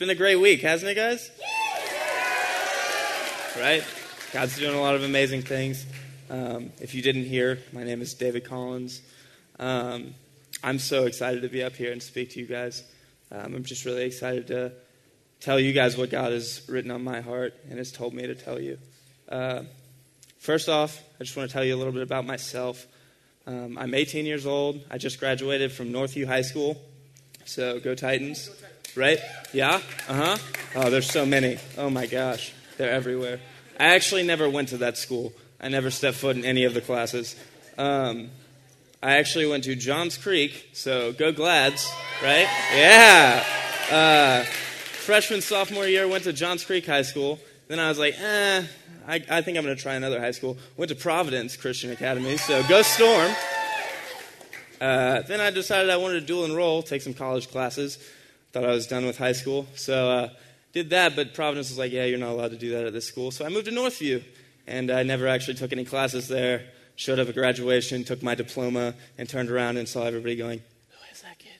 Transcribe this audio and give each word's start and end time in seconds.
been 0.00 0.08
a 0.08 0.14
great 0.14 0.36
week, 0.36 0.62
hasn't 0.62 0.90
it, 0.90 0.94
guys? 0.94 1.30
Right? 3.54 3.84
God's 4.32 4.56
doing 4.56 4.74
a 4.74 4.80
lot 4.80 4.94
of 4.94 5.02
amazing 5.02 5.42
things. 5.42 5.84
Um, 6.30 6.72
if 6.80 6.94
you 6.94 7.02
didn't 7.02 7.26
hear, 7.26 7.58
my 7.74 7.84
name 7.84 8.00
is 8.00 8.14
David 8.14 8.46
Collins. 8.46 9.02
Um, 9.58 10.14
I'm 10.64 10.78
so 10.78 11.04
excited 11.04 11.42
to 11.42 11.50
be 11.50 11.62
up 11.62 11.74
here 11.74 11.92
and 11.92 12.02
speak 12.02 12.30
to 12.30 12.40
you 12.40 12.46
guys. 12.46 12.82
Um, 13.30 13.54
I'm 13.56 13.62
just 13.62 13.84
really 13.84 14.04
excited 14.04 14.46
to 14.46 14.72
tell 15.38 15.60
you 15.60 15.74
guys 15.74 15.98
what 15.98 16.08
God 16.08 16.32
has 16.32 16.66
written 16.66 16.90
on 16.90 17.04
my 17.04 17.20
heart 17.20 17.52
and 17.68 17.76
has 17.76 17.92
told 17.92 18.14
me 18.14 18.26
to 18.26 18.34
tell 18.34 18.58
you. 18.58 18.78
Uh, 19.28 19.64
first 20.38 20.70
off, 20.70 20.98
I 21.20 21.24
just 21.24 21.36
want 21.36 21.50
to 21.50 21.52
tell 21.52 21.64
you 21.64 21.74
a 21.74 21.78
little 21.78 21.92
bit 21.92 22.02
about 22.02 22.24
myself. 22.24 22.86
Um, 23.46 23.76
I'm 23.76 23.92
18 23.92 24.24
years 24.24 24.46
old. 24.46 24.80
I 24.90 24.96
just 24.96 25.20
graduated 25.20 25.72
from 25.72 25.92
Northview 25.92 26.26
High 26.26 26.40
School. 26.40 26.80
So 27.44 27.80
go 27.80 27.94
Titans, 27.94 28.48
right? 28.96 29.18
Yeah? 29.52 29.80
Uh 30.08 30.14
huh. 30.14 30.38
Oh, 30.74 30.90
there's 30.90 31.10
so 31.10 31.26
many. 31.26 31.58
Oh 31.76 31.90
my 31.90 32.06
gosh, 32.06 32.52
they're 32.76 32.90
everywhere. 32.90 33.40
I 33.78 33.94
actually 33.94 34.22
never 34.22 34.48
went 34.48 34.68
to 34.68 34.78
that 34.78 34.96
school. 34.96 35.32
I 35.60 35.68
never 35.68 35.90
stepped 35.90 36.18
foot 36.18 36.36
in 36.36 36.44
any 36.44 36.64
of 36.64 36.74
the 36.74 36.80
classes. 36.80 37.36
Um, 37.78 38.30
I 39.02 39.16
actually 39.16 39.46
went 39.46 39.64
to 39.64 39.74
Johns 39.74 40.18
Creek, 40.18 40.70
so 40.72 41.12
go 41.12 41.32
Glads, 41.32 41.90
right? 42.22 42.46
Yeah. 42.74 43.44
Uh, 43.90 44.44
freshman, 44.44 45.40
sophomore 45.40 45.86
year, 45.86 46.06
went 46.06 46.24
to 46.24 46.32
Johns 46.32 46.64
Creek 46.64 46.86
High 46.86 47.02
School. 47.02 47.38
Then 47.68 47.78
I 47.78 47.88
was 47.88 47.98
like, 47.98 48.14
eh, 48.20 48.64
I, 49.08 49.14
I 49.30 49.40
think 49.42 49.56
I'm 49.56 49.64
going 49.64 49.76
to 49.76 49.82
try 49.82 49.94
another 49.94 50.20
high 50.20 50.32
school. 50.32 50.58
Went 50.76 50.90
to 50.90 50.94
Providence 50.94 51.56
Christian 51.56 51.90
Academy, 51.90 52.36
so 52.36 52.62
go 52.68 52.82
Storm. 52.82 53.32
Uh, 54.80 55.22
then 55.22 55.40
I 55.40 55.50
decided 55.50 55.90
I 55.90 55.96
wanted 55.96 56.20
to 56.20 56.26
dual 56.26 56.44
enroll, 56.44 56.82
take 56.82 57.02
some 57.02 57.14
college 57.14 57.50
classes. 57.50 57.98
Thought 58.52 58.64
I 58.64 58.72
was 58.72 58.86
done 58.86 59.06
with 59.06 59.16
high 59.16 59.32
school, 59.32 59.66
so 59.76 60.10
uh, 60.10 60.28
did 60.72 60.90
that. 60.90 61.14
But 61.14 61.34
Providence 61.34 61.68
was 61.68 61.78
like, 61.78 61.92
"Yeah, 61.92 62.04
you're 62.04 62.18
not 62.18 62.30
allowed 62.30 62.50
to 62.50 62.56
do 62.56 62.70
that 62.72 62.84
at 62.84 62.92
this 62.92 63.06
school." 63.06 63.30
So 63.30 63.44
I 63.44 63.48
moved 63.48 63.66
to 63.66 63.72
Northview, 63.72 64.24
and 64.66 64.90
I 64.90 65.04
never 65.04 65.28
actually 65.28 65.54
took 65.54 65.72
any 65.72 65.84
classes 65.84 66.26
there. 66.26 66.66
Showed 66.96 67.18
up 67.18 67.28
at 67.28 67.34
graduation, 67.34 68.02
took 68.02 68.22
my 68.22 68.34
diploma, 68.34 68.94
and 69.16 69.28
turned 69.28 69.50
around 69.50 69.76
and 69.76 69.88
saw 69.88 70.04
everybody 70.04 70.34
going, 70.34 70.58
"Who 70.58 71.12
is 71.12 71.22
that 71.22 71.38
kid?" 71.38 71.52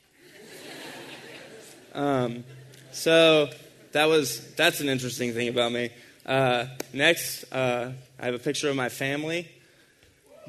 um, 1.95 2.45
so 2.93 3.49
that 3.93 4.07
was 4.07 4.53
that's 4.55 4.81
an 4.81 4.89
interesting 4.89 5.33
thing 5.33 5.49
about 5.49 5.71
me. 5.71 5.91
Uh, 6.27 6.67
next, 6.93 7.45
uh, 7.53 7.93
I 8.19 8.25
have 8.25 8.35
a 8.35 8.39
picture 8.39 8.69
of 8.69 8.77
my 8.77 8.89
family. 8.89 9.49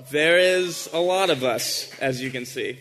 There 0.09 0.39
is 0.39 0.89
a 0.91 0.99
lot 0.99 1.29
of 1.29 1.43
us, 1.43 1.91
as 1.99 2.21
you 2.21 2.31
can 2.31 2.45
see. 2.45 2.79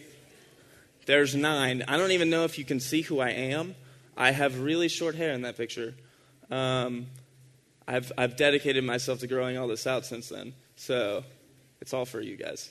There's 1.11 1.35
nine. 1.35 1.83
I 1.89 1.97
don't 1.97 2.13
even 2.13 2.31
know 2.31 2.45
if 2.45 2.57
you 2.57 2.65
can 2.65 2.79
see 2.79 3.03
who 3.03 3.19
I 3.19 3.31
am. 3.31 3.75
I 4.17 4.31
have 4.31 4.61
really 4.61 4.87
short 4.87 5.17
hair 5.17 5.33
in 5.33 5.43
that 5.43 5.57
picture. 5.57 5.93
Um, 6.53 7.07
I've, 7.89 8.13
I've 8.17 8.37
dedicated 8.37 8.85
myself 8.85 9.19
to 9.19 9.27
growing 9.27 9.59
all 9.59 9.67
this 9.67 9.89
out 9.89 10.07
since 10.07 10.29
then. 10.29 10.55
So 10.77 11.25
it's 11.81 11.93
all 11.93 12.05
for 12.05 12.21
you 12.21 12.37
guys. 12.37 12.71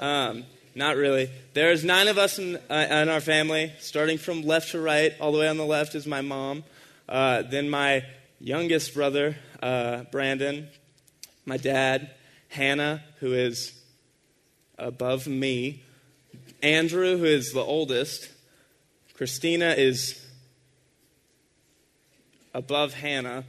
Um, 0.00 0.42
not 0.74 0.96
really. 0.96 1.30
There's 1.52 1.84
nine 1.84 2.08
of 2.08 2.18
us 2.18 2.40
in, 2.40 2.56
uh, 2.68 2.74
in, 2.90 3.08
our 3.08 3.20
family, 3.20 3.72
starting 3.78 4.18
from 4.18 4.42
left 4.42 4.72
to 4.72 4.80
right. 4.80 5.12
All 5.20 5.30
the 5.30 5.38
way 5.38 5.46
on 5.46 5.56
the 5.56 5.64
left 5.64 5.94
is 5.94 6.08
my 6.08 6.22
mom. 6.22 6.64
Uh, 7.08 7.42
then 7.42 7.70
my 7.70 8.04
youngest 8.40 8.94
brother, 8.94 9.36
uh, 9.62 10.02
Brandon. 10.10 10.66
My 11.46 11.58
dad, 11.58 12.10
Hannah, 12.48 13.04
who 13.20 13.32
is 13.32 13.80
above 14.76 15.28
me, 15.28 15.84
Andrew, 16.64 17.18
who 17.18 17.26
is 17.26 17.52
the 17.52 17.60
oldest, 17.60 18.30
Christina 19.12 19.74
is 19.76 20.18
above 22.54 22.94
Hannah, 22.94 23.44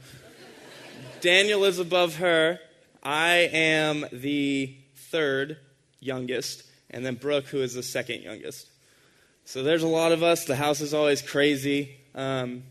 Daniel 1.22 1.64
is 1.64 1.78
above 1.78 2.16
her, 2.16 2.60
I 3.02 3.48
am 3.54 4.04
the 4.12 4.76
third 4.94 5.56
youngest, 5.98 6.64
and 6.90 7.06
then 7.06 7.14
Brooke, 7.14 7.46
who 7.46 7.62
is 7.62 7.72
the 7.72 7.82
second 7.82 8.20
youngest. 8.20 8.68
So 9.46 9.62
there's 9.62 9.82
a 9.82 9.88
lot 9.88 10.12
of 10.12 10.22
us. 10.22 10.44
The 10.44 10.56
house 10.56 10.82
is 10.82 10.92
always 10.92 11.22
crazy. 11.22 11.96
Um, 12.14 12.64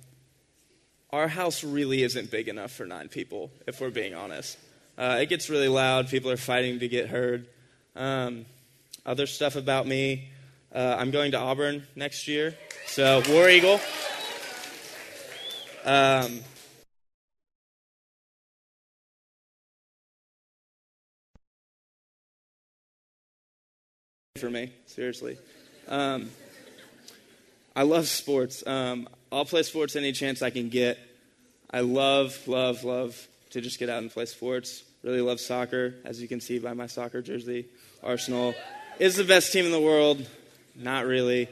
our 1.09 1.27
house 1.27 1.63
really 1.63 2.03
isn't 2.03 2.29
big 2.29 2.49
enough 2.49 2.71
for 2.71 2.85
nine 2.85 3.07
people, 3.07 3.49
if 3.65 3.81
we're 3.81 3.89
being 3.89 4.13
honest. 4.13 4.59
Uh, 4.95 5.17
it 5.21 5.27
gets 5.27 5.49
really 5.49 5.69
loud. 5.69 6.07
People 6.09 6.29
are 6.29 6.37
fighting 6.37 6.77
to 6.81 6.87
get 6.87 7.09
heard. 7.09 7.47
Um, 7.95 8.45
other 9.07 9.25
stuff 9.25 9.55
about 9.55 9.87
me 9.87 10.29
uh, 10.75 10.97
I'm 10.99 11.09
going 11.09 11.31
to 11.31 11.39
Auburn 11.39 11.87
next 11.95 12.27
year. 12.27 12.53
So, 12.85 13.23
War 13.29 13.49
Eagle. 13.49 13.79
Um, 15.85 16.41
for 24.35 24.49
me, 24.49 24.73
seriously. 24.85 25.37
Um, 25.87 26.29
I 27.73 27.83
love 27.83 28.07
sports. 28.07 28.65
Um, 28.67 29.07
I'll 29.31 29.45
play 29.45 29.63
sports 29.63 29.95
any 29.95 30.11
chance 30.11 30.41
I 30.41 30.49
can 30.49 30.67
get. 30.67 30.97
I 31.71 31.79
love, 31.79 32.47
love, 32.47 32.83
love 32.83 33.27
to 33.51 33.61
just 33.61 33.79
get 33.79 33.89
out 33.89 34.01
and 34.01 34.11
play 34.11 34.25
sports. 34.25 34.83
Really 35.03 35.21
love 35.21 35.39
soccer, 35.39 35.95
as 36.03 36.21
you 36.21 36.27
can 36.27 36.41
see 36.41 36.59
by 36.59 36.73
my 36.73 36.87
soccer 36.87 37.21
jersey. 37.21 37.65
Arsenal 38.03 38.53
is 38.99 39.15
the 39.15 39.23
best 39.23 39.53
team 39.53 39.65
in 39.65 39.71
the 39.71 39.79
world. 39.79 40.25
Not 40.77 41.05
really, 41.05 41.47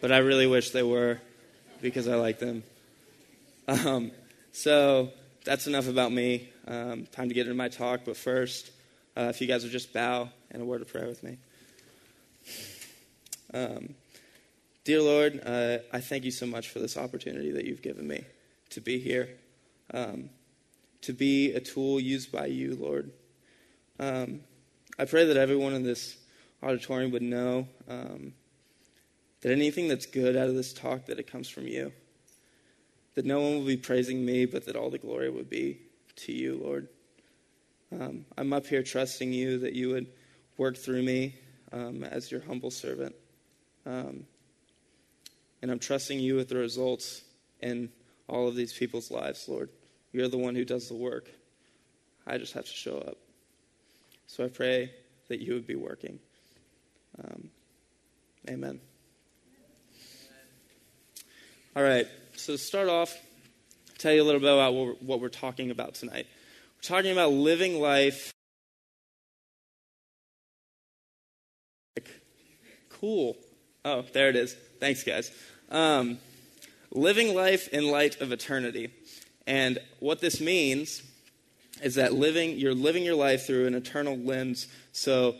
but 0.00 0.10
I 0.10 0.18
really 0.18 0.46
wish 0.46 0.70
they 0.70 0.82
were 0.82 1.20
because 1.82 2.08
I 2.08 2.14
like 2.14 2.38
them. 2.38 2.62
Um, 3.68 4.10
so 4.52 5.10
that's 5.44 5.66
enough 5.66 5.86
about 5.88 6.12
me. 6.12 6.48
Um, 6.66 7.06
time 7.06 7.28
to 7.28 7.34
get 7.34 7.42
into 7.42 7.54
my 7.54 7.68
talk, 7.68 8.00
but 8.06 8.16
first, 8.16 8.70
uh, 9.16 9.28
if 9.28 9.40
you 9.40 9.46
guys 9.46 9.64
would 9.64 9.72
just 9.72 9.92
bow 9.92 10.30
and 10.50 10.62
a 10.62 10.64
word 10.64 10.80
of 10.80 10.88
prayer 10.88 11.06
with 11.06 11.22
me. 11.22 11.36
Um, 13.52 13.94
dear 14.84 15.02
Lord, 15.02 15.42
uh, 15.44 15.78
I 15.92 16.00
thank 16.00 16.24
you 16.24 16.30
so 16.30 16.46
much 16.46 16.70
for 16.70 16.78
this 16.78 16.96
opportunity 16.96 17.52
that 17.52 17.66
you've 17.66 17.82
given 17.82 18.08
me 18.08 18.24
to 18.70 18.80
be 18.80 18.98
here. 18.98 19.28
Um, 19.92 20.30
to 21.02 21.12
be 21.12 21.52
a 21.52 21.60
tool 21.60 22.00
used 22.00 22.32
by 22.32 22.46
you, 22.46 22.76
Lord. 22.80 23.10
Um, 24.00 24.40
I 24.98 25.04
pray 25.04 25.26
that 25.26 25.36
everyone 25.36 25.74
in 25.74 25.82
this 25.82 26.16
auditorium 26.62 27.10
would 27.10 27.22
know 27.22 27.68
um, 27.88 28.32
that 29.44 29.52
anything 29.52 29.88
that's 29.88 30.06
good 30.06 30.36
out 30.36 30.48
of 30.48 30.54
this 30.54 30.72
talk, 30.72 31.04
that 31.04 31.18
it 31.18 31.30
comes 31.30 31.50
from 31.50 31.66
you. 31.66 31.92
That 33.14 33.26
no 33.26 33.42
one 33.42 33.58
will 33.58 33.66
be 33.66 33.76
praising 33.76 34.24
me, 34.24 34.46
but 34.46 34.64
that 34.64 34.74
all 34.74 34.88
the 34.88 34.96
glory 34.96 35.28
would 35.28 35.50
be 35.50 35.80
to 36.16 36.32
you, 36.32 36.58
Lord. 36.64 36.88
Um, 37.92 38.24
I'm 38.38 38.54
up 38.54 38.66
here 38.66 38.82
trusting 38.82 39.34
you 39.34 39.58
that 39.58 39.74
you 39.74 39.90
would 39.90 40.06
work 40.56 40.78
through 40.78 41.02
me 41.02 41.34
um, 41.72 42.04
as 42.04 42.32
your 42.32 42.40
humble 42.40 42.70
servant. 42.70 43.14
Um, 43.84 44.24
and 45.60 45.70
I'm 45.70 45.78
trusting 45.78 46.18
you 46.18 46.36
with 46.36 46.48
the 46.48 46.56
results 46.56 47.20
in 47.60 47.90
all 48.26 48.48
of 48.48 48.56
these 48.56 48.72
people's 48.72 49.10
lives, 49.10 49.46
Lord. 49.46 49.68
You're 50.12 50.28
the 50.28 50.38
one 50.38 50.54
who 50.54 50.64
does 50.64 50.88
the 50.88 50.96
work. 50.96 51.28
I 52.26 52.38
just 52.38 52.54
have 52.54 52.64
to 52.64 52.72
show 52.72 52.96
up. 52.96 53.18
So 54.26 54.42
I 54.42 54.48
pray 54.48 54.90
that 55.28 55.42
you 55.42 55.52
would 55.52 55.66
be 55.66 55.76
working. 55.76 56.18
Um, 57.22 57.50
amen. 58.48 58.80
All 61.76 61.82
right, 61.82 62.06
so 62.36 62.52
to 62.52 62.58
start 62.58 62.88
off, 62.88 63.20
tell 63.98 64.12
you 64.12 64.22
a 64.22 64.24
little 64.24 64.40
bit 64.40 64.52
about 64.52 64.74
what 64.74 64.86
we're, 64.86 64.92
what 64.94 65.20
we're 65.20 65.28
talking 65.28 65.72
about 65.72 65.94
tonight. 65.94 66.28
We're 66.76 66.96
talking 66.96 67.10
about 67.10 67.32
living 67.32 67.80
life. 67.80 68.32
Cool. 72.90 73.36
Oh, 73.84 74.04
there 74.12 74.28
it 74.28 74.36
is. 74.36 74.54
Thanks, 74.78 75.02
guys. 75.02 75.32
Um, 75.68 76.18
living 76.92 77.34
life 77.34 77.66
in 77.66 77.90
light 77.90 78.20
of 78.20 78.30
eternity. 78.30 78.92
And 79.44 79.80
what 79.98 80.20
this 80.20 80.40
means 80.40 81.02
is 81.82 81.96
that 81.96 82.12
living, 82.12 82.56
you're 82.56 82.72
living 82.72 83.02
your 83.02 83.16
life 83.16 83.48
through 83.48 83.66
an 83.66 83.74
eternal 83.74 84.16
lens. 84.16 84.68
So 84.92 85.34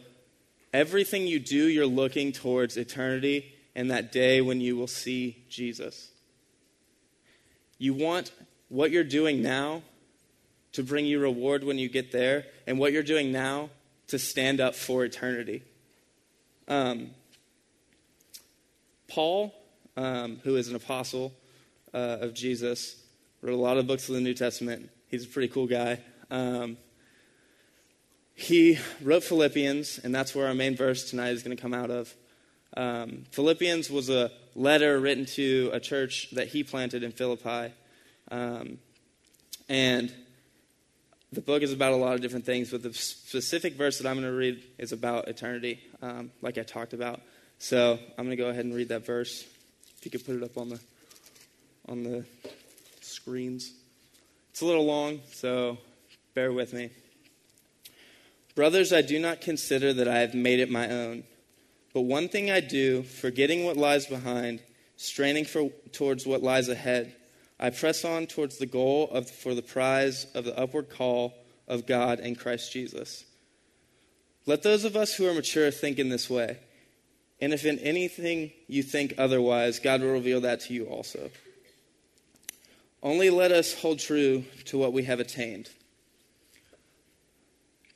everything 0.73 1.29
you 1.29 1.39
do, 1.39 1.69
you're 1.69 1.87
looking 1.87 2.33
towards 2.33 2.77
eternity 2.77 3.55
and 3.77 3.89
that 3.93 4.11
day 4.11 4.41
when 4.41 4.61
you 4.61 4.77
will 4.77 4.89
see 4.89 5.45
Jesus. 5.49 6.11
You 7.79 7.95
want 7.95 8.33
what 8.69 8.91
you're 8.91 9.05
doing 9.05 9.43
now 9.43 9.83
to 10.73 10.83
bring 10.83 11.07
you 11.07 11.21
reward 11.21 11.63
when 11.63 11.79
you 11.79 11.89
get 11.89 12.11
there, 12.11 12.47
and 12.67 12.79
what 12.79 12.93
you're 12.93 13.03
doing 13.03 13.31
now 13.31 13.71
to 14.09 14.19
stand 14.19 14.61
up 14.61 14.75
for 14.75 15.05
eternity. 15.05 15.63
Um, 16.67 17.11
Paul, 19.09 19.55
um, 19.97 20.41
who 20.43 20.57
is 20.57 20.69
an 20.69 20.75
apostle 20.75 21.33
uh, 21.93 22.19
of 22.21 22.35
Jesus, 22.35 22.97
wrote 23.41 23.55
a 23.55 23.57
lot 23.57 23.77
of 23.77 23.87
books 23.87 24.09
of 24.09 24.17
the 24.17 24.21
New 24.21 24.35
Testament. 24.35 24.91
He's 25.09 25.25
a 25.25 25.29
pretty 25.29 25.49
cool 25.49 25.69
guy. 25.69 26.01
Um, 26.31 26.77
he 28.35 28.79
wrote 29.01 29.23
Philippians, 29.23 30.01
and 30.03 30.13
that's 30.13 30.35
where 30.35 30.49
our 30.49 30.55
main 30.55 30.75
verse 30.75 31.09
tonight 31.09 31.31
is 31.31 31.45
going 31.45 31.57
to 31.57 31.63
come 31.63 31.75
out 31.75 31.91
of. 31.91 32.13
Um, 32.77 33.25
Philippians 33.31 33.91
was 33.91 34.11
a 34.11 34.33
letter 34.55 34.99
written 34.99 35.25
to 35.25 35.71
a 35.73 35.81
church 35.81 36.29
that 36.33 36.49
he 36.49 36.63
planted 36.63 37.03
in 37.03 37.13
Philippi. 37.13 37.73
Um, 38.31 38.79
and 39.69 40.13
the 41.33 41.41
book 41.41 41.63
is 41.63 41.73
about 41.73 41.93
a 41.93 41.97
lot 41.97 42.15
of 42.15 42.21
different 42.21 42.45
things, 42.45 42.71
but 42.71 42.83
the 42.83 42.93
specific 42.93 43.75
verse 43.75 43.99
that 43.99 44.09
I'm 44.09 44.17
going 44.17 44.27
to 44.27 44.37
read 44.37 44.63
is 44.79 44.93
about 44.93 45.29
eternity, 45.29 45.81
um, 46.03 46.31
like 46.43 46.59
I 46.59 46.63
talked 46.63 46.93
about. 46.93 47.21
So 47.59 47.99
I'm 48.19 48.25
going 48.25 48.37
to 48.37 48.43
go 48.43 48.49
ahead 48.49 48.65
and 48.65 48.75
read 48.75 48.89
that 48.89 49.05
verse. 49.05 49.45
If 49.97 50.05
you 50.05 50.11
could 50.11 50.25
put 50.25 50.37
it 50.37 50.43
up 50.43 50.57
on 50.57 50.69
the 50.69 50.81
on 51.89 52.03
the 52.03 52.25
screens. 53.01 53.73
It's 54.51 54.61
a 54.61 54.67
little 54.67 54.87
long, 54.87 55.21
so 55.33 55.79
bear 56.35 56.53
with 56.53 56.73
me. 56.73 56.91
Brothers, 58.55 58.93
I 58.93 59.03
do 59.03 59.19
not 59.19 59.41
consider 59.41 59.93
that 59.93 60.09
I 60.09 60.19
have 60.19 60.35
made 60.35 60.61
it 60.61 60.71
my 60.71 60.89
own. 60.89 61.25
But 61.95 62.03
one 62.03 62.29
thing 62.29 62.51
I 62.51 62.61
do, 62.61 63.05
forgetting 63.05 63.65
what 63.65 63.77
lies 63.77 64.07
behind, 64.07 64.61
straining 64.97 65.45
for, 65.45 65.71
towards 65.93 66.27
what 66.27 66.43
lies 66.43 66.69
ahead, 66.69 67.15
I 67.59 67.71
press 67.71 68.05
on 68.05 68.27
towards 68.27 68.59
the 68.59 68.67
goal 68.67 69.09
of, 69.11 69.31
for 69.31 69.55
the 69.55 69.63
prize 69.63 70.27
of 70.35 70.45
the 70.45 70.59
upward 70.59 70.91
call 70.91 71.35
of 71.69 71.87
God 71.87 72.19
in 72.19 72.35
Christ 72.35 72.73
Jesus. 72.73 73.25
Let 74.45 74.63
those 74.63 74.85
of 74.85 74.97
us 74.97 75.15
who 75.15 75.27
are 75.29 75.35
mature 75.35 75.71
think 75.71 75.99
in 75.99 76.09
this 76.09 76.29
way. 76.29 76.59
And 77.41 77.53
if 77.53 77.65
in 77.65 77.79
anything 77.79 78.53
you 78.67 78.83
think 78.83 79.15
otherwise, 79.17 79.79
God 79.79 80.01
will 80.01 80.13
reveal 80.13 80.41
that 80.43 80.61
to 80.63 80.75
you 80.75 80.87
also. 80.87 81.31
Only 83.03 83.31
let 83.31 83.53
us 83.53 83.73
hold 83.75 84.01
true 84.01 84.45
to 84.67 84.79
what 84.79 84.93
we 84.93 85.05
have 85.05 85.21
attained. 85.21 85.71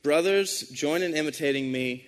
Brothers, 0.03 0.61
join 0.69 1.01
in 1.01 1.15
imitating 1.15 1.71
me 1.71 2.07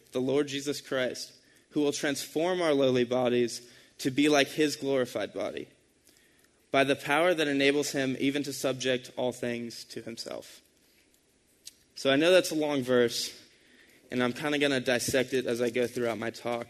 the 0.11 0.21
Lord 0.21 0.47
Jesus 0.47 0.81
Christ, 0.81 1.31
who 1.71 1.81
will 1.81 1.91
transform 1.91 2.61
our 2.61 2.73
lowly 2.73 3.03
bodies 3.03 3.61
to 3.99 4.11
be 4.11 4.29
like 4.29 4.47
his 4.47 4.75
glorified 4.75 5.33
body, 5.33 5.67
by 6.71 6.83
the 6.83 6.95
power 6.95 7.33
that 7.33 7.47
enables 7.47 7.91
him 7.91 8.17
even 8.19 8.43
to 8.43 8.53
subject 8.53 9.11
all 9.15 9.31
things 9.31 9.83
to 9.85 10.01
himself. 10.01 10.61
So 11.95 12.11
I 12.11 12.15
know 12.15 12.31
that's 12.31 12.51
a 12.51 12.55
long 12.55 12.81
verse, 12.81 13.33
and 14.09 14.23
I'm 14.23 14.33
kind 14.33 14.55
of 14.55 14.61
going 14.61 14.71
to 14.71 14.79
dissect 14.79 15.33
it 15.33 15.45
as 15.45 15.61
I 15.61 15.69
go 15.69 15.85
throughout 15.85 16.17
my 16.17 16.29
talk, 16.29 16.67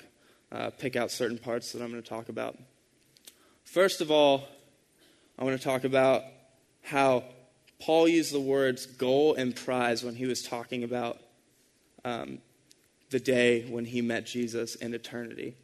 uh, 0.52 0.72
pick 0.72 0.96
out 0.96 1.12
certain 1.12 1.38
parts 1.38 1.72
that 1.72 1.82
I'm 1.82 1.90
going 1.90 2.04
to 2.04 2.10
talk 2.10 2.30
about. 2.30 2.58
First 3.64 4.02
of 4.02 4.12
all, 4.12 4.44
I 5.40 5.44
want 5.44 5.58
to 5.58 5.64
talk 5.64 5.86
about 5.86 6.24
how 6.84 7.24
Paul 7.80 8.08
used 8.08 8.34
the 8.34 8.40
words 8.40 8.86
goal 8.86 9.36
and 9.36 9.56
prize 9.56 10.04
when 10.04 10.16
he 10.16 10.26
was 10.26 10.42
talking 10.42 10.84
about 10.84 11.20
um, 12.04 12.40
the 13.12 13.20
day 13.20 13.64
when 13.70 13.86
he 13.86 14.02
met 14.02 14.26
Jesus 14.26 14.76
in 14.76 14.94
eternity. 14.94 15.56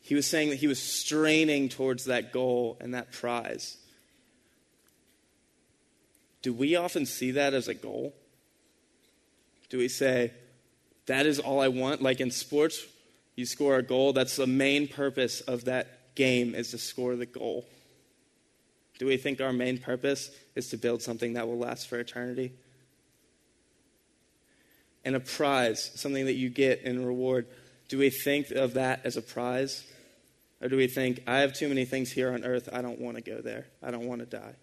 He 0.00 0.14
was 0.14 0.26
saying 0.26 0.50
that 0.50 0.56
he 0.56 0.66
was 0.66 0.80
straining 0.80 1.68
towards 1.68 2.06
that 2.06 2.32
goal 2.32 2.76
and 2.80 2.94
that 2.94 3.12
prize. 3.12 3.76
Do 6.42 6.52
we 6.52 6.76
often 6.76 7.06
see 7.06 7.32
that 7.32 7.54
as 7.54 7.68
a 7.68 7.74
goal? 7.74 8.14
Do 9.68 9.78
we 9.78 9.88
say, 9.88 10.32
that 11.06 11.26
is 11.26 11.38
all 11.38 11.60
I 11.60 11.68
want? 11.68 12.02
Like 12.02 12.20
in 12.20 12.30
sports, 12.30 12.84
you 13.34 13.46
score 13.46 13.76
a 13.76 13.82
goal, 13.82 14.12
that's 14.12 14.36
the 14.36 14.46
main 14.46 14.88
purpose 14.88 15.40
of 15.40 15.64
that 15.64 16.14
game 16.14 16.54
is 16.54 16.70
to 16.70 16.78
score 16.78 17.16
the 17.16 17.26
goal. 17.26 17.66
Do 18.98 19.06
we 19.06 19.16
think 19.16 19.40
our 19.40 19.52
main 19.52 19.78
purpose 19.78 20.30
is 20.54 20.68
to 20.70 20.76
build 20.76 21.02
something 21.02 21.34
that 21.34 21.46
will 21.46 21.58
last 21.58 21.88
for 21.88 21.98
eternity? 21.98 22.52
And 25.06 25.14
a 25.14 25.20
prize, 25.20 25.92
something 25.94 26.26
that 26.26 26.34
you 26.34 26.50
get 26.50 26.82
in 26.82 27.06
reward, 27.06 27.46
do 27.88 27.96
we 27.96 28.10
think 28.10 28.50
of 28.50 28.74
that 28.74 29.02
as 29.04 29.16
a 29.16 29.22
prize? 29.22 29.86
Or 30.60 30.68
do 30.68 30.76
we 30.76 30.88
think, 30.88 31.22
I 31.28 31.38
have 31.38 31.52
too 31.52 31.68
many 31.68 31.84
things 31.84 32.10
here 32.10 32.32
on 32.32 32.44
earth, 32.44 32.68
I 32.72 32.82
don't 32.82 33.00
want 33.00 33.16
to 33.16 33.22
go 33.22 33.40
there. 33.40 33.68
I 33.80 33.92
don't 33.92 34.06
want 34.08 34.20
to 34.20 34.26
die. 34.26 34.56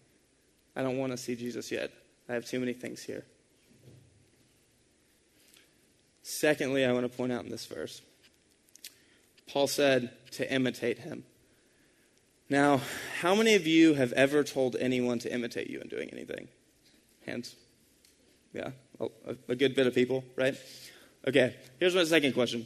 I 0.75 0.83
don't 0.83 0.97
want 0.97 1.13
to 1.13 1.17
see 1.17 1.37
Jesus 1.37 1.71
yet. 1.71 1.91
I 2.27 2.33
have 2.33 2.43
too 2.43 2.59
many 2.59 2.73
things 2.73 3.01
here. 3.01 3.23
Secondly, 6.23 6.83
I 6.83 6.91
want 6.91 7.09
to 7.09 7.17
point 7.17 7.31
out 7.31 7.45
in 7.45 7.49
this 7.49 7.65
verse 7.65 8.01
Paul 9.47 9.67
said 9.67 10.11
to 10.31 10.51
imitate 10.51 10.99
him. 10.99 11.23
Now, 12.49 12.81
how 13.21 13.33
many 13.33 13.55
of 13.55 13.65
you 13.65 13.93
have 13.93 14.11
ever 14.13 14.43
told 14.43 14.75
anyone 14.75 15.19
to 15.19 15.33
imitate 15.33 15.69
you 15.69 15.79
in 15.79 15.87
doing 15.87 16.09
anything? 16.09 16.49
Hands. 17.25 17.55
Yeah, 18.53 18.71
a, 18.99 19.07
a 19.49 19.55
good 19.55 19.75
bit 19.75 19.87
of 19.87 19.95
people, 19.95 20.23
right? 20.35 20.55
Okay, 21.27 21.55
here's 21.79 21.95
my 21.95 22.03
second 22.03 22.33
question. 22.33 22.65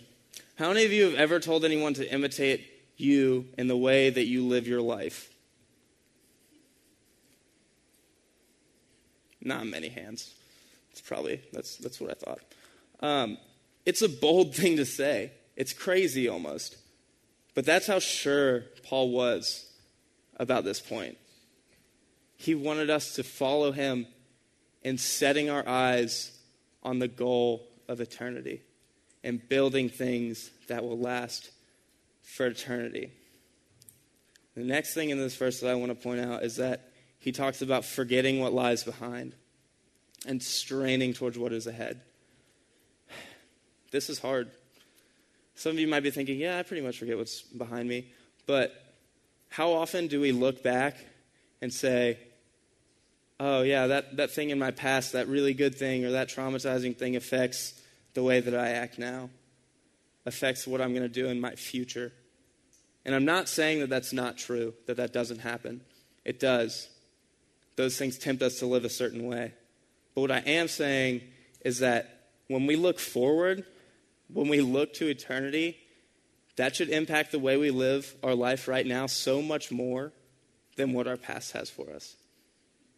How 0.55 0.69
many 0.69 0.85
of 0.85 0.91
you 0.91 1.05
have 1.05 1.15
ever 1.15 1.39
told 1.39 1.63
anyone 1.63 1.93
to 1.95 2.11
imitate 2.11 2.65
you 2.97 3.45
in 3.57 3.67
the 3.67 3.77
way 3.77 4.09
that 4.09 4.25
you 4.25 4.45
live 4.47 4.67
your 4.67 4.81
life? 4.81 5.31
Not 9.41 9.67
many 9.67 9.89
hands. 9.89 10.33
It's 10.91 11.01
probably, 11.01 11.41
that's, 11.53 11.77
that's 11.77 12.01
what 12.01 12.09
I 12.09 12.13
thought. 12.15 12.39
Um, 12.99 13.37
it's 13.85 14.01
a 14.01 14.09
bold 14.09 14.55
thing 14.55 14.77
to 14.77 14.85
say. 14.85 15.31
It's 15.55 15.73
crazy 15.73 16.27
almost. 16.27 16.77
But 17.53 17.65
that's 17.65 17.87
how 17.87 17.99
sure 17.99 18.65
Paul 18.83 19.11
was 19.11 19.65
about 20.37 20.63
this 20.63 20.79
point. 20.79 21.17
He 22.35 22.53
wanted 22.53 22.89
us 22.89 23.13
to 23.15 23.23
follow 23.23 23.71
him 23.71 24.05
in 24.87 24.97
setting 24.97 25.49
our 25.49 25.67
eyes 25.67 26.31
on 26.81 26.97
the 26.99 27.09
goal 27.09 27.67
of 27.89 27.99
eternity 27.99 28.61
and 29.21 29.45
building 29.49 29.89
things 29.89 30.49
that 30.69 30.81
will 30.81 30.97
last 30.97 31.51
for 32.23 32.47
eternity. 32.47 33.11
The 34.55 34.63
next 34.63 34.93
thing 34.93 35.09
in 35.09 35.17
this 35.17 35.35
verse 35.35 35.59
that 35.59 35.69
I 35.69 35.75
want 35.75 35.89
to 35.89 35.95
point 36.01 36.21
out 36.21 36.41
is 36.41 36.55
that 36.55 36.89
he 37.19 37.33
talks 37.33 37.61
about 37.61 37.83
forgetting 37.83 38.39
what 38.39 38.53
lies 38.53 38.85
behind 38.85 39.35
and 40.25 40.41
straining 40.41 41.11
towards 41.13 41.37
what 41.37 41.51
is 41.51 41.67
ahead. 41.67 41.99
This 43.91 44.09
is 44.09 44.19
hard. 44.19 44.51
Some 45.55 45.73
of 45.73 45.79
you 45.79 45.87
might 45.89 46.03
be 46.03 46.11
thinking, 46.11 46.39
yeah, 46.39 46.59
I 46.59 46.63
pretty 46.63 46.85
much 46.85 46.97
forget 46.97 47.17
what's 47.17 47.41
behind 47.41 47.89
me. 47.89 48.07
But 48.45 48.73
how 49.49 49.73
often 49.73 50.07
do 50.07 50.21
we 50.21 50.31
look 50.31 50.63
back 50.63 50.95
and 51.61 51.73
say, 51.73 52.19
oh, 53.39 53.61
yeah, 53.61 53.87
that, 53.87 54.17
that 54.17 54.31
thing 54.31 54.49
in 54.49 54.59
my 54.59 54.71
past, 54.71 55.13
that 55.13 55.27
really 55.27 55.53
good 55.53 55.75
thing 55.75 56.05
or 56.05 56.11
that 56.11 56.29
traumatizing 56.29 56.97
thing 56.97 57.15
affects 57.15 57.79
the 58.13 58.23
way 58.23 58.39
that 58.39 58.55
I 58.55 58.69
act 58.69 58.97
now, 58.97 59.29
affects 60.25 60.65
what 60.65 60.81
I'm 60.81 60.93
going 60.93 61.03
to 61.03 61.09
do 61.09 61.27
in 61.27 61.39
my 61.39 61.55
future? 61.55 62.11
And 63.05 63.15
I'm 63.15 63.25
not 63.25 63.47
saying 63.47 63.79
that 63.79 63.89
that's 63.89 64.11
not 64.11 64.37
true, 64.37 64.73
that 64.85 64.97
that 64.97 65.13
doesn't 65.13 65.39
happen. 65.39 65.81
It 66.25 66.39
does. 66.39 66.89
Those 67.75 67.97
things 67.97 68.17
tempt 68.17 68.41
us 68.41 68.59
to 68.59 68.65
live 68.65 68.85
a 68.85 68.89
certain 68.89 69.27
way. 69.27 69.53
But 70.13 70.21
what 70.21 70.31
I 70.31 70.39
am 70.39 70.67
saying 70.67 71.21
is 71.63 71.79
that 71.79 72.29
when 72.47 72.65
we 72.65 72.75
look 72.75 72.99
forward, 72.99 73.65
when 74.33 74.49
we 74.49 74.61
look 74.61 74.93
to 74.95 75.07
eternity, 75.07 75.77
that 76.55 76.75
should 76.75 76.89
impact 76.89 77.31
the 77.31 77.39
way 77.39 77.55
we 77.55 77.69
live 77.69 78.15
our 78.23 78.33
life 78.35 78.67
right 78.67 78.85
now 78.85 79.05
so 79.05 79.41
much 79.41 79.71
more 79.71 80.11
than 80.75 80.93
what 80.93 81.07
our 81.07 81.17
past 81.17 81.51
has 81.51 81.69
for 81.69 81.91
us. 81.91 82.15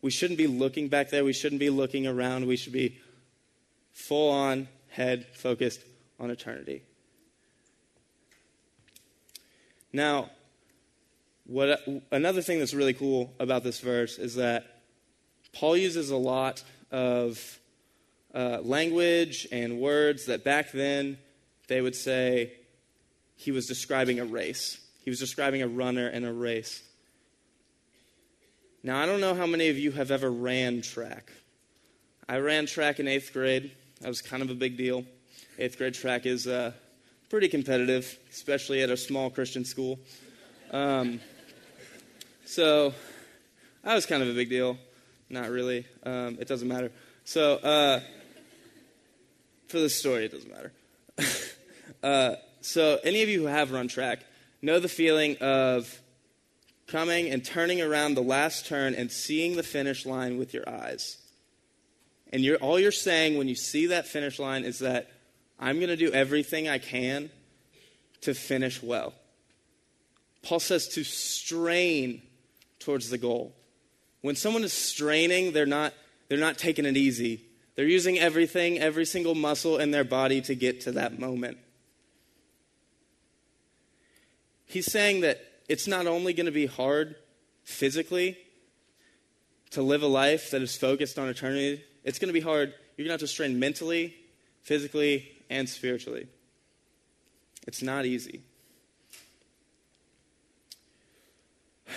We 0.01 0.11
shouldn't 0.11 0.37
be 0.37 0.47
looking 0.47 0.87
back 0.87 1.09
there. 1.09 1.23
We 1.23 1.33
shouldn't 1.33 1.59
be 1.59 1.69
looking 1.69 2.07
around. 2.07 2.47
We 2.47 2.55
should 2.55 2.73
be 2.73 2.97
full 3.91 4.31
on, 4.31 4.67
head 4.89 5.25
focused 5.33 5.81
on 6.19 6.31
eternity. 6.31 6.83
Now, 9.91 10.29
what, 11.45 11.81
another 12.11 12.41
thing 12.41 12.59
that's 12.59 12.73
really 12.73 12.93
cool 12.93 13.33
about 13.39 13.63
this 13.63 13.79
verse 13.79 14.17
is 14.17 14.35
that 14.35 14.81
Paul 15.51 15.75
uses 15.75 16.11
a 16.11 16.17
lot 16.17 16.63
of 16.91 17.59
uh, 18.33 18.59
language 18.61 19.47
and 19.51 19.79
words 19.79 20.25
that 20.27 20.43
back 20.43 20.71
then 20.71 21.17
they 21.67 21.81
would 21.81 21.95
say 21.95 22.53
he 23.35 23.51
was 23.51 23.65
describing 23.65 24.19
a 24.19 24.25
race. 24.25 24.79
He 25.03 25.09
was 25.09 25.19
describing 25.19 25.61
a 25.61 25.67
runner 25.67 26.07
in 26.07 26.23
a 26.23 26.33
race. 26.33 26.83
Now, 28.81 29.01
I 29.01 29.05
don't 29.05 29.19
know 29.19 29.35
how 29.35 29.45
many 29.45 29.67
of 29.67 29.77
you 29.77 29.91
have 29.91 30.09
ever 30.09 30.31
ran 30.31 30.81
track. 30.81 31.33
I 32.29 32.37
ran 32.37 32.65
track 32.65 33.01
in 33.01 33.09
eighth 33.09 33.33
grade. 33.33 33.71
That 33.99 34.07
was 34.07 34.21
kind 34.21 34.41
of 34.41 34.49
a 34.49 34.55
big 34.55 34.77
deal. 34.77 35.03
Eighth 35.57 35.77
grade 35.77 35.93
track 35.93 36.25
is 36.25 36.47
uh, 36.47 36.71
pretty 37.29 37.49
competitive, 37.49 38.17
especially 38.31 38.81
at 38.81 38.89
a 38.89 38.95
small 38.95 39.29
Christian 39.29 39.65
school. 39.65 39.99
Um, 40.71 41.19
so 42.45 42.93
that 43.83 43.95
was 43.95 44.05
kind 44.05 44.23
of 44.23 44.29
a 44.29 44.33
big 44.33 44.49
deal. 44.49 44.77
Not 45.29 45.49
really. 45.49 45.85
Um, 46.03 46.37
it 46.39 46.47
doesn't 46.47 46.67
matter. 46.67 46.89
So 47.25 47.55
uh, 47.55 47.99
for 49.67 49.79
the 49.79 49.89
story, 49.89 50.23
it 50.23 50.31
doesn't 50.31 50.49
matter. 50.49 50.71
uh, 52.03 52.35
so 52.61 52.97
any 53.03 53.23
of 53.23 53.27
you 53.27 53.41
who 53.41 53.47
have 53.47 53.73
run 53.73 53.89
track 53.89 54.19
know 54.61 54.79
the 54.79 54.87
feeling 54.87 55.35
of 55.41 55.99
coming 56.89 57.29
and 57.29 57.45
turning 57.45 57.81
around 57.81 58.15
the 58.15 58.21
last 58.21 58.65
turn 58.65 58.93
and 58.95 59.11
seeing 59.11 59.55
the 59.55 59.63
finish 59.63 60.05
line 60.05 60.37
with 60.37 60.53
your 60.53 60.67
eyes. 60.67 61.17
And 62.31 62.43
you're, 62.43 62.57
all 62.57 62.79
you're 62.79 62.91
saying 62.91 63.37
when 63.37 63.47
you 63.47 63.55
see 63.55 63.87
that 63.87 64.07
finish 64.07 64.39
line 64.39 64.63
is 64.63 64.79
that 64.79 65.09
I'm 65.59 65.77
going 65.77 65.89
to 65.89 65.95
do 65.95 66.11
everything 66.11 66.67
I 66.67 66.77
can 66.77 67.29
to 68.21 68.33
finish 68.33 68.81
well. 68.83 69.13
Paul 70.43 70.59
says 70.59 70.87
to 70.89 71.03
strain 71.03 72.21
towards 72.79 73.09
the 73.09 73.17
goal. 73.17 73.55
When 74.21 74.35
someone 74.35 74.63
is 74.63 74.73
straining, 74.73 75.53
they're 75.53 75.65
not, 75.65 75.93
they're 76.27 76.37
not 76.37 76.57
taking 76.57 76.85
it 76.85 76.97
easy. 76.97 77.41
They're 77.75 77.85
using 77.85 78.19
everything, 78.19 78.79
every 78.79 79.05
single 79.05 79.35
muscle 79.35 79.77
in 79.77 79.91
their 79.91 80.03
body 80.03 80.41
to 80.41 80.55
get 80.55 80.81
to 80.81 80.91
that 80.93 81.19
moment. 81.19 81.57
He's 84.65 84.91
saying 84.91 85.21
that 85.21 85.48
it's 85.69 85.87
not 85.87 86.07
only 86.07 86.33
going 86.33 86.47
to 86.47 86.51
be 86.51 86.65
hard 86.65 87.15
physically 87.63 88.37
to 89.69 89.83
live 89.83 90.01
a 90.01 90.07
life 90.07 90.49
that 90.49 90.63
is 90.63 90.75
focused 90.75 91.19
on 91.19 91.29
eternity, 91.29 91.83
it's 92.03 92.17
going 92.17 92.27
to 92.27 92.33
be 92.33 92.41
hard. 92.41 92.73
You're 92.97 93.05
going 93.05 93.09
to 93.09 93.13
have 93.13 93.19
to 93.21 93.27
strain 93.27 93.59
mentally, 93.59 94.15
physically, 94.63 95.31
and 95.49 95.69
spiritually. 95.69 96.27
It's 97.67 97.81
not 97.81 98.05
easy. 98.05 98.41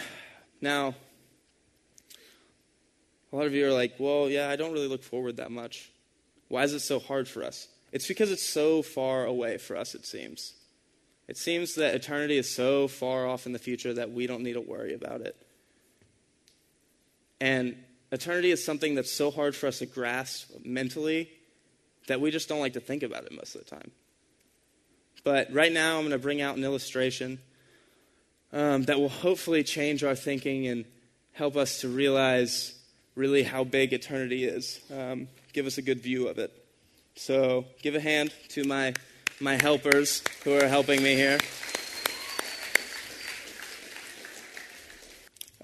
Now, 0.61 0.95
a 3.33 3.37
lot 3.37 3.47
of 3.47 3.53
you 3.53 3.67
are 3.67 3.73
like, 3.73 3.95
well, 3.99 4.29
yeah, 4.29 4.49
I 4.49 4.55
don't 4.55 4.73
really 4.73 4.87
look 4.87 5.03
forward 5.03 5.39
that 5.39 5.51
much. 5.51 5.91
Why 6.47 6.63
is 6.63 6.73
it 6.73 6.81
so 6.81 7.01
hard 7.01 7.27
for 7.27 7.43
us? 7.43 7.67
It's 7.91 8.07
because 8.07 8.31
it's 8.31 8.45
so 8.45 8.83
far 8.83 9.25
away 9.25 9.59
for 9.59 9.77
us, 9.77 9.97
it 9.97 10.07
seems. 10.07 10.53
It 11.29 11.37
seems 11.37 11.75
that 11.77 11.95
eternity 11.95 12.37
is 12.37 12.53
so 12.53 12.89
far 12.89 13.27
off 13.27 13.47
in 13.47 13.53
the 13.53 13.59
future 13.59 13.95
that 13.95 14.11
we 14.11 14.27
don't 14.27 14.43
need 14.43 14.55
to 14.55 14.61
worry 14.61 14.95
about 14.95 15.21
it. 15.21 15.37
And 17.41 17.77
eternity 18.11 18.51
is 18.51 18.65
something 18.65 18.95
that's 18.95 19.11
so 19.11 19.31
hard 19.31 19.57
for 19.57 19.67
us 19.67 19.79
to 19.79 19.87
grasp 19.87 20.51
mentally 20.65 21.31
that 22.09 22.21
we 22.21 22.31
just 22.31 22.49
don't 22.49 22.61
like 22.61 22.75
to 22.75 22.81
think 22.81 23.03
about 23.03 23.25
it 23.25 23.33
most 23.33 23.55
of 23.55 23.65
the 23.65 23.71
time. 23.71 23.91
But 25.25 25.53
right 25.53 25.73
now, 25.73 25.97
I'm 25.99 26.03
going 26.03 26.13
to 26.13 26.19
bring 26.19 26.41
out 26.41 26.57
an 26.57 26.65
illustration 26.65 27.39
um, 28.53 28.83
that 28.85 28.99
will 28.99 29.09
hopefully 29.09 29.63
change 29.63 30.05
our 30.05 30.15
thinking 30.15 30.67
and 30.67 30.85
help 31.33 31.57
us 31.57 31.81
to 31.81 31.89
realize 31.89 32.75
really 33.15 33.43
how 33.43 33.65
big 33.65 33.93
eternity 33.93 34.45
is. 34.45 34.81
Um, 34.93 35.29
give 35.53 35.67
us 35.67 35.79
a 35.79 35.83
good 35.83 36.01
view 36.01 36.29
of 36.29 36.39
it. 36.39 36.53
So, 37.15 37.67
give 37.83 37.95
a 37.95 38.01
hand 38.01 38.33
to 38.51 38.65
my 38.65 38.95
my 39.43 39.61
helpers 39.61 40.23
who 40.45 40.57
are 40.57 40.69
helping 40.69 41.03
me 41.03 41.17
here. 41.17 41.37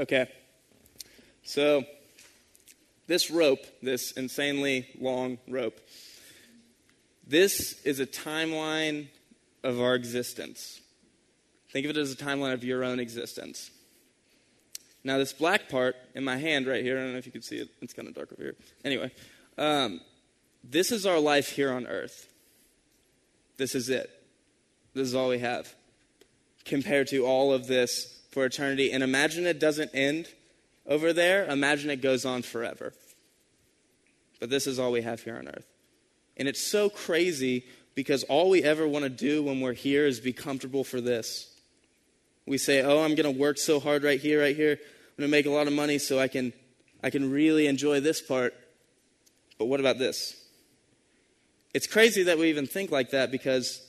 Okay. 0.01 0.29
So, 1.45 1.85
this 3.07 3.31
rope, 3.31 3.65
this 3.81 4.11
insanely 4.13 4.89
long 5.01 5.39
rope, 5.49 5.79
this 7.25 7.81
is 7.85 8.01
a 8.01 8.07
timeline 8.07 9.09
of 9.63 9.81
our 9.81 9.95
existence. 9.95 10.81
Think 11.71 11.87
of 11.87 11.91
it 11.91 11.97
as 11.97 12.13
a 12.13 12.17
timeline 12.17 12.55
of 12.55 12.65
your 12.65 12.83
own 12.83 12.99
existence. 12.99 13.71
Now, 15.05 15.19
this 15.19 15.33
black 15.33 15.69
part 15.69 15.95
in 16.17 16.25
my 16.25 16.37
hand 16.37 16.67
right 16.67 16.83
here, 16.83 16.99
I 16.99 17.03
don't 17.03 17.13
know 17.13 17.19
if 17.19 17.27
you 17.27 17.33
can 17.33 17.43
see 17.43 17.59
it, 17.59 17.69
it's 17.81 17.93
kind 17.93 18.09
of 18.09 18.15
dark 18.15 18.33
over 18.33 18.43
here. 18.43 18.57
Anyway, 18.85 19.13
um, 19.57 20.01
this 20.65 20.91
is 20.91 21.07
our 21.07 21.21
life 21.21 21.51
here 21.51 21.73
on 21.73 21.87
earth. 21.87 22.29
This 23.59 23.75
is 23.75 23.91
it. 23.91 24.11
This 24.95 25.09
is 25.09 25.15
all 25.15 25.29
we 25.29 25.41
have 25.41 25.75
compared 26.65 27.09
to 27.09 27.27
all 27.27 27.53
of 27.53 27.67
this 27.67 28.21
for 28.31 28.45
eternity. 28.45 28.93
And 28.93 29.03
imagine 29.03 29.47
it 29.47 29.61
doesn't 29.61 29.91
end 29.95 30.29
over 30.87 31.13
there. 31.13 31.47
Imagine 31.47 31.91
it 31.91 32.01
goes 32.01 32.25
on 32.25 32.43
forever. 32.43 32.93
But 34.41 34.51
this 34.51 34.67
is 34.67 34.79
all 34.79 34.93
we 34.93 35.03
have 35.03 35.23
here 35.23 35.37
on 35.37 35.49
earth. 35.49 35.67
And 36.37 36.47
it's 36.47 36.63
so 36.63 36.89
crazy 36.89 37.65
because 37.95 38.23
all 38.25 38.49
we 38.49 38.63
ever 38.63 38.87
want 38.87 39.03
to 39.03 39.09
do 39.09 39.43
when 39.43 39.61
we're 39.61 39.73
here 39.73 40.07
is 40.07 40.21
be 40.21 40.33
comfortable 40.33 40.85
for 40.85 41.01
this. 41.01 41.53
We 42.47 42.57
say, 42.57 42.83
"Oh, 42.83 43.03
I'm 43.03 43.17
going 43.17 43.33
to 43.33 43.39
work 43.39 43.59
so 43.59 43.81
hard 43.81 44.05
right 44.05 44.21
here, 44.21 44.41
right 44.41 44.55
here. 44.55 44.73
I'm 44.73 45.17
going 45.17 45.29
to 45.29 45.37
make 45.37 45.47
a 45.47 45.51
lot 45.51 45.67
of 45.67 45.73
money 45.73 45.99
so 45.99 46.21
I 46.21 46.29
can 46.29 46.53
I 47.03 47.11
can 47.11 47.33
really 47.33 47.67
enjoy 47.67 47.99
this 47.99 48.23
part." 48.23 48.55
But 49.59 49.67
what 49.67 49.81
about 49.81 49.99
this? 49.99 50.38
It's 51.79 51.87
crazy 51.87 52.25
that 52.25 52.39
we 52.39 52.49
even 52.49 52.67
think 52.67 52.91
like 52.91 53.11
that 53.11 53.31
because 53.31 53.87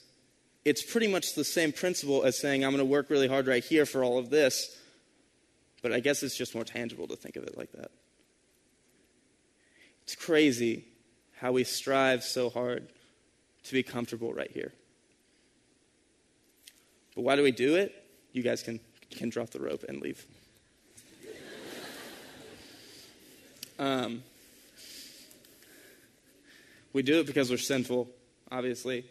it's 0.63 0.83
pretty 0.83 1.07
much 1.07 1.33
the 1.33 1.43
same 1.43 1.71
principle 1.71 2.23
as 2.23 2.37
saying, 2.37 2.63
I'm 2.63 2.69
going 2.69 2.77
to 2.77 2.85
work 2.85 3.09
really 3.09 3.27
hard 3.27 3.47
right 3.47 3.63
here 3.63 3.83
for 3.83 4.03
all 4.03 4.19
of 4.19 4.29
this. 4.29 4.77
But 5.81 5.91
I 5.91 5.99
guess 5.99 6.21
it's 6.21 6.37
just 6.37 6.53
more 6.53 6.63
tangible 6.63 7.07
to 7.07 7.15
think 7.15 7.35
of 7.35 7.45
it 7.45 7.57
like 7.57 7.71
that. 7.71 7.89
It's 10.03 10.13
crazy 10.13 10.85
how 11.39 11.51
we 11.51 11.63
strive 11.63 12.23
so 12.23 12.51
hard 12.51 12.89
to 13.63 13.73
be 13.73 13.81
comfortable 13.81 14.35
right 14.35 14.51
here. 14.51 14.71
But 17.15 17.23
why 17.23 17.37
do 17.37 17.41
we 17.41 17.51
do 17.51 17.75
it? 17.75 17.91
You 18.33 18.43
guys 18.43 18.61
can, 18.61 18.79
can 19.09 19.29
drop 19.29 19.49
the 19.49 19.61
rope 19.61 19.83
and 19.89 19.99
leave. 19.99 20.27
Um, 23.79 24.21
we 26.93 27.01
do 27.03 27.19
it 27.19 27.27
because 27.27 27.49
we're 27.49 27.57
sinful, 27.57 28.09
obviously. 28.51 29.05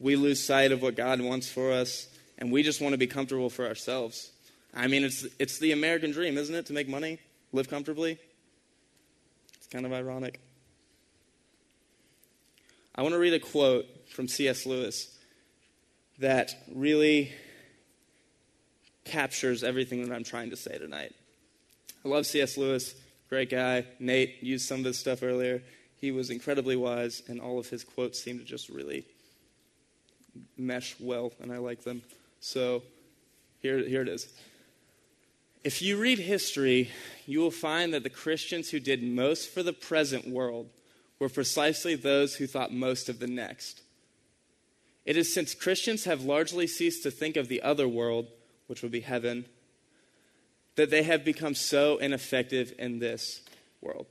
We 0.00 0.16
lose 0.16 0.44
sight 0.44 0.72
of 0.72 0.82
what 0.82 0.96
God 0.96 1.20
wants 1.20 1.50
for 1.50 1.72
us, 1.72 2.08
and 2.38 2.50
we 2.50 2.62
just 2.62 2.80
want 2.80 2.92
to 2.92 2.98
be 2.98 3.06
comfortable 3.06 3.50
for 3.50 3.66
ourselves. 3.66 4.30
I 4.74 4.88
mean, 4.88 5.04
it's, 5.04 5.24
it's 5.38 5.58
the 5.58 5.72
American 5.72 6.10
dream, 6.10 6.36
isn't 6.36 6.54
it? 6.54 6.66
To 6.66 6.72
make 6.72 6.88
money, 6.88 7.18
live 7.52 7.68
comfortably. 7.68 8.18
It's 9.56 9.66
kind 9.68 9.86
of 9.86 9.92
ironic. 9.92 10.40
I 12.96 13.02
want 13.02 13.14
to 13.14 13.18
read 13.18 13.34
a 13.34 13.40
quote 13.40 13.86
from 14.10 14.28
C.S. 14.28 14.66
Lewis 14.66 15.16
that 16.18 16.54
really 16.72 17.32
captures 19.04 19.62
everything 19.62 20.06
that 20.06 20.14
I'm 20.14 20.24
trying 20.24 20.50
to 20.50 20.56
say 20.56 20.78
tonight. 20.78 21.12
I 22.04 22.08
love 22.08 22.26
C.S. 22.26 22.56
Lewis, 22.56 22.94
great 23.28 23.50
guy. 23.50 23.86
Nate 23.98 24.42
used 24.42 24.66
some 24.68 24.80
of 24.80 24.86
his 24.86 24.98
stuff 24.98 25.22
earlier. 25.22 25.62
He 26.04 26.10
was 26.10 26.28
incredibly 26.28 26.76
wise, 26.76 27.22
and 27.28 27.40
all 27.40 27.58
of 27.58 27.70
his 27.70 27.82
quotes 27.82 28.22
seem 28.22 28.38
to 28.38 28.44
just 28.44 28.68
really 28.68 29.06
mesh 30.58 30.94
well, 31.00 31.32
and 31.40 31.50
I 31.50 31.56
like 31.56 31.82
them. 31.82 32.02
So 32.40 32.82
here, 33.62 33.78
here 33.78 34.02
it 34.02 34.08
is. 34.10 34.30
If 35.64 35.80
you 35.80 35.96
read 35.96 36.18
history, 36.18 36.90
you 37.24 37.40
will 37.40 37.50
find 37.50 37.94
that 37.94 38.02
the 38.02 38.10
Christians 38.10 38.68
who 38.68 38.80
did 38.80 39.02
most 39.02 39.48
for 39.48 39.62
the 39.62 39.72
present 39.72 40.28
world 40.28 40.68
were 41.18 41.30
precisely 41.30 41.94
those 41.94 42.34
who 42.34 42.46
thought 42.46 42.70
most 42.70 43.08
of 43.08 43.18
the 43.18 43.26
next. 43.26 43.80
It 45.06 45.16
is 45.16 45.32
since 45.32 45.54
Christians 45.54 46.04
have 46.04 46.22
largely 46.22 46.66
ceased 46.66 47.02
to 47.04 47.10
think 47.10 47.38
of 47.38 47.48
the 47.48 47.62
other 47.62 47.88
world, 47.88 48.26
which 48.66 48.82
would 48.82 48.92
be 48.92 49.00
heaven, 49.00 49.46
that 50.76 50.90
they 50.90 51.04
have 51.04 51.24
become 51.24 51.54
so 51.54 51.96
ineffective 51.96 52.74
in 52.78 52.98
this 52.98 53.40
world. 53.80 54.04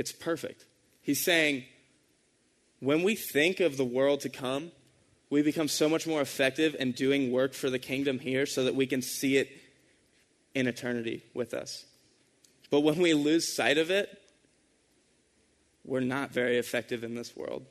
It's 0.00 0.12
perfect. 0.12 0.64
He's 1.02 1.22
saying, 1.22 1.64
when 2.78 3.02
we 3.02 3.14
think 3.14 3.60
of 3.60 3.76
the 3.76 3.84
world 3.84 4.20
to 4.20 4.30
come, 4.30 4.72
we 5.28 5.42
become 5.42 5.68
so 5.68 5.90
much 5.90 6.06
more 6.06 6.22
effective 6.22 6.74
in 6.78 6.92
doing 6.92 7.30
work 7.30 7.52
for 7.52 7.68
the 7.68 7.78
kingdom 7.78 8.18
here 8.18 8.46
so 8.46 8.64
that 8.64 8.74
we 8.74 8.86
can 8.86 9.02
see 9.02 9.36
it 9.36 9.50
in 10.54 10.66
eternity 10.66 11.22
with 11.34 11.52
us. 11.52 11.84
But 12.70 12.80
when 12.80 12.98
we 12.98 13.12
lose 13.12 13.54
sight 13.54 13.76
of 13.76 13.90
it, 13.90 14.08
we're 15.84 16.00
not 16.00 16.30
very 16.30 16.56
effective 16.56 17.04
in 17.04 17.14
this 17.14 17.36
world. 17.36 17.66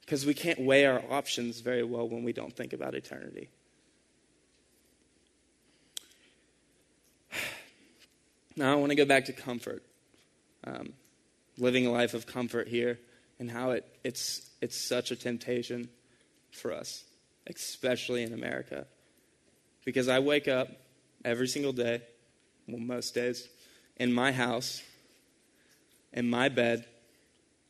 Because 0.00 0.26
we 0.26 0.34
can't 0.34 0.58
weigh 0.58 0.84
our 0.84 1.04
options 1.12 1.60
very 1.60 1.84
well 1.84 2.08
when 2.08 2.24
we 2.24 2.32
don't 2.32 2.56
think 2.56 2.72
about 2.72 2.96
eternity. 2.96 3.50
Now, 8.56 8.72
I 8.72 8.74
want 8.74 8.90
to 8.90 8.96
go 8.96 9.04
back 9.04 9.26
to 9.26 9.32
comfort 9.32 9.84
um, 10.64 10.92
living 11.56 11.86
a 11.86 11.90
life 11.90 12.14
of 12.14 12.26
comfort 12.26 12.68
here 12.68 12.98
and 13.38 13.50
how 13.50 13.70
it, 13.70 13.84
it's, 14.04 14.48
it's 14.60 14.76
such 14.76 15.10
a 15.10 15.16
temptation 15.16 15.88
for 16.50 16.72
us, 16.72 17.04
especially 17.46 18.22
in 18.22 18.32
America. 18.32 18.86
Because 19.84 20.08
I 20.08 20.18
wake 20.18 20.48
up 20.48 20.68
every 21.24 21.48
single 21.48 21.72
day, 21.72 22.02
well, 22.66 22.80
most 22.80 23.14
days, 23.14 23.48
in 23.96 24.12
my 24.12 24.32
house, 24.32 24.82
in 26.12 26.28
my 26.28 26.48
bed, 26.48 26.84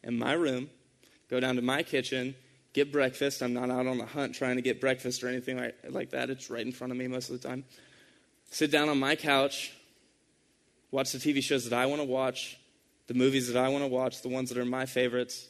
in 0.03 0.19
my 0.19 0.33
room, 0.33 0.71
go 1.29 1.41
down 1.41 1.57
to 1.57 1.63
my 1.63 1.83
kitchen, 1.83 2.35
get 2.73 2.93
breakfast. 2.93 3.43
I'm 3.43 3.53
not 3.53 3.71
out 3.71 3.87
on 3.87 3.99
the 3.99 4.07
hunt 4.07 4.35
trying 4.35 4.57
to 4.57 4.63
get 4.63 4.81
breakfast 4.81 5.23
or 5.23 5.29
anything 5.29 5.57
like, 5.59 5.77
like 5.89 6.11
that. 6.11 6.31
It's 6.31 6.51
right 6.51 6.65
in 6.65 6.73
front 6.73 6.93
of 6.93 6.97
me 6.97 7.09
most 7.09 7.31
of 7.31 7.41
the 7.41 7.49
time. 7.49 7.65
Sit 8.51 8.71
down 8.71 8.89
on 8.89 8.99
my 8.99 9.15
couch, 9.15 9.73
watch 10.91 11.13
the 11.13 11.19
TV 11.19 11.43
shows 11.43 11.69
that 11.69 11.79
I 11.79 11.87
want 11.87 12.01
to 12.01 12.07
watch, 12.07 12.59
the 13.09 13.15
movies 13.15 13.53
that 13.53 13.63
I 13.63 13.69
want 13.71 13.83
to 13.83 13.89
watch, 13.89 14.23
the 14.23 14.29
ones 14.29 14.51
that 14.51 14.59
are 14.59 14.65
my 14.65 14.87
favorites. 14.87 15.49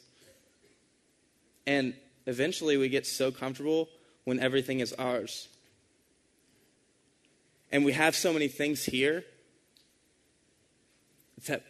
And 1.67 1.93
eventually 2.25 2.77
we 2.77 2.89
get 2.89 3.05
so 3.05 3.31
comfortable 3.31 3.89
when 4.23 4.39
everything 4.39 4.79
is 4.79 4.93
ours. 4.93 5.49
And 7.71 7.85
we 7.85 7.91
have 7.91 8.15
so 8.15 8.33
many 8.33 8.47
things 8.47 8.83
here 8.83 9.23
that, 11.47 11.63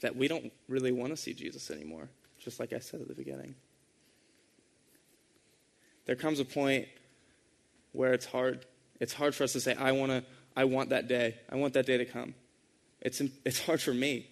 that 0.00 0.16
we 0.16 0.28
don't 0.28 0.52
really 0.68 0.92
want 0.92 1.10
to 1.10 1.16
see 1.16 1.34
Jesus 1.34 1.70
anymore, 1.70 2.08
just 2.38 2.58
like 2.58 2.72
I 2.72 2.78
said 2.78 3.00
at 3.00 3.08
the 3.08 3.14
beginning. 3.14 3.56
There 6.06 6.16
comes 6.16 6.38
a 6.38 6.44
point 6.44 6.86
where 7.92 8.14
it's 8.14 8.26
hard. 8.26 8.64
It's 9.00 9.12
hard 9.12 9.34
for 9.34 9.42
us 9.44 9.52
to 9.54 9.60
say, 9.60 9.74
I, 9.74 9.90
wanna, 9.92 10.22
I 10.56 10.64
want 10.64 10.90
that 10.90 11.08
day. 11.08 11.34
I 11.50 11.56
want 11.56 11.74
that 11.74 11.84
day 11.84 11.98
to 11.98 12.04
come. 12.04 12.34
It's, 13.00 13.20
it's 13.44 13.60
hard 13.60 13.82
for 13.82 13.92
me. 13.92 14.28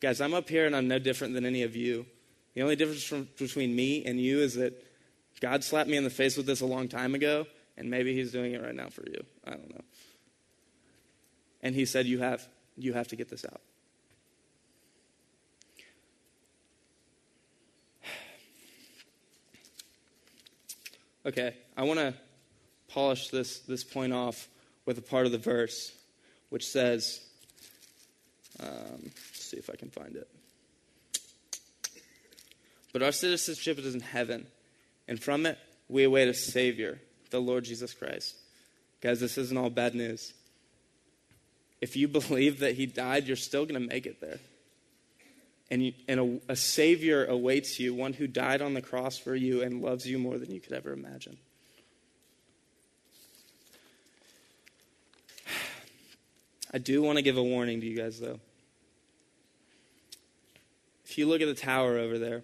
Guys, 0.00 0.20
I'm 0.20 0.32
up 0.32 0.48
here 0.48 0.64
and 0.66 0.76
I'm 0.76 0.86
no 0.86 0.98
different 1.00 1.34
than 1.34 1.44
any 1.44 1.62
of 1.62 1.74
you. 1.74 2.06
The 2.54 2.62
only 2.62 2.76
difference 2.76 3.02
from, 3.02 3.28
between 3.36 3.74
me 3.74 4.04
and 4.04 4.20
you 4.20 4.38
is 4.38 4.54
that 4.54 4.84
God 5.40 5.64
slapped 5.64 5.90
me 5.90 5.96
in 5.96 6.04
the 6.04 6.10
face 6.10 6.36
with 6.36 6.46
this 6.46 6.60
a 6.60 6.66
long 6.66 6.88
time 6.88 7.14
ago, 7.14 7.46
and 7.76 7.90
maybe 7.90 8.14
He's 8.14 8.30
doing 8.32 8.52
it 8.52 8.62
right 8.62 8.74
now 8.74 8.88
for 8.88 9.04
you. 9.08 9.24
I 9.44 9.50
don't 9.50 9.74
know. 9.74 9.84
And 11.62 11.74
He 11.74 11.84
said, 11.84 12.06
You 12.06 12.20
have, 12.20 12.46
you 12.76 12.92
have 12.92 13.08
to 13.08 13.16
get 13.16 13.28
this 13.28 13.44
out. 13.44 13.60
Okay, 21.26 21.56
I 21.76 21.82
want 21.82 21.98
to 21.98 22.14
polish 22.86 23.28
this, 23.28 23.58
this 23.58 23.84
point 23.84 24.14
off 24.14 24.48
with 24.86 24.96
a 24.96 25.02
part 25.02 25.26
of 25.26 25.32
the 25.32 25.38
verse 25.38 25.92
which 26.48 26.66
says, 26.66 27.20
um, 28.60 29.10
see 29.48 29.56
if 29.56 29.70
I 29.70 29.76
can 29.76 29.90
find 29.90 30.16
it. 30.16 30.28
But 32.92 33.02
our 33.02 33.12
citizenship 33.12 33.78
is 33.78 33.94
in 33.94 34.00
heaven, 34.00 34.46
and 35.06 35.22
from 35.22 35.46
it 35.46 35.58
we 35.88 36.04
await 36.04 36.28
a 36.28 36.34
Savior, 36.34 37.00
the 37.30 37.40
Lord 37.40 37.64
Jesus 37.64 37.92
Christ. 37.94 38.36
Guys, 39.00 39.20
this 39.20 39.38
isn't 39.38 39.56
all 39.56 39.70
bad 39.70 39.94
news. 39.94 40.32
If 41.80 41.96
you 41.96 42.08
believe 42.20 42.60
that 42.60 42.74
He 42.74 42.86
died, 42.86 43.26
you're 43.26 43.36
still 43.36 43.64
going 43.64 43.80
to 43.80 43.88
make 43.88 44.06
it 44.06 44.20
there. 44.20 44.38
And, 45.70 45.84
you, 45.84 45.92
and 46.08 46.20
a, 46.20 46.52
a 46.52 46.56
Savior 46.56 47.26
awaits 47.26 47.78
you, 47.78 47.94
one 47.94 48.14
who 48.14 48.26
died 48.26 48.62
on 48.62 48.72
the 48.74 48.80
cross 48.80 49.18
for 49.18 49.34
you 49.34 49.62
and 49.62 49.82
loves 49.82 50.06
you 50.06 50.18
more 50.18 50.38
than 50.38 50.50
you 50.50 50.60
could 50.60 50.72
ever 50.72 50.92
imagine. 50.92 51.36
I 56.72 56.78
do 56.78 57.02
want 57.02 57.16
to 57.16 57.22
give 57.22 57.36
a 57.36 57.42
warning 57.42 57.82
to 57.82 57.86
you 57.86 57.98
guys, 57.98 58.18
though. 58.18 58.40
If 61.08 61.16
you 61.16 61.26
look 61.26 61.40
at 61.40 61.46
the 61.46 61.54
tower 61.54 61.96
over 61.96 62.18
there, 62.18 62.42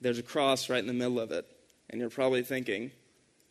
there's 0.00 0.18
a 0.18 0.22
cross 0.22 0.70
right 0.70 0.78
in 0.78 0.86
the 0.86 0.94
middle 0.94 1.20
of 1.20 1.30
it. 1.30 1.46
And 1.90 2.00
you're 2.00 2.10
probably 2.10 2.42
thinking, 2.42 2.90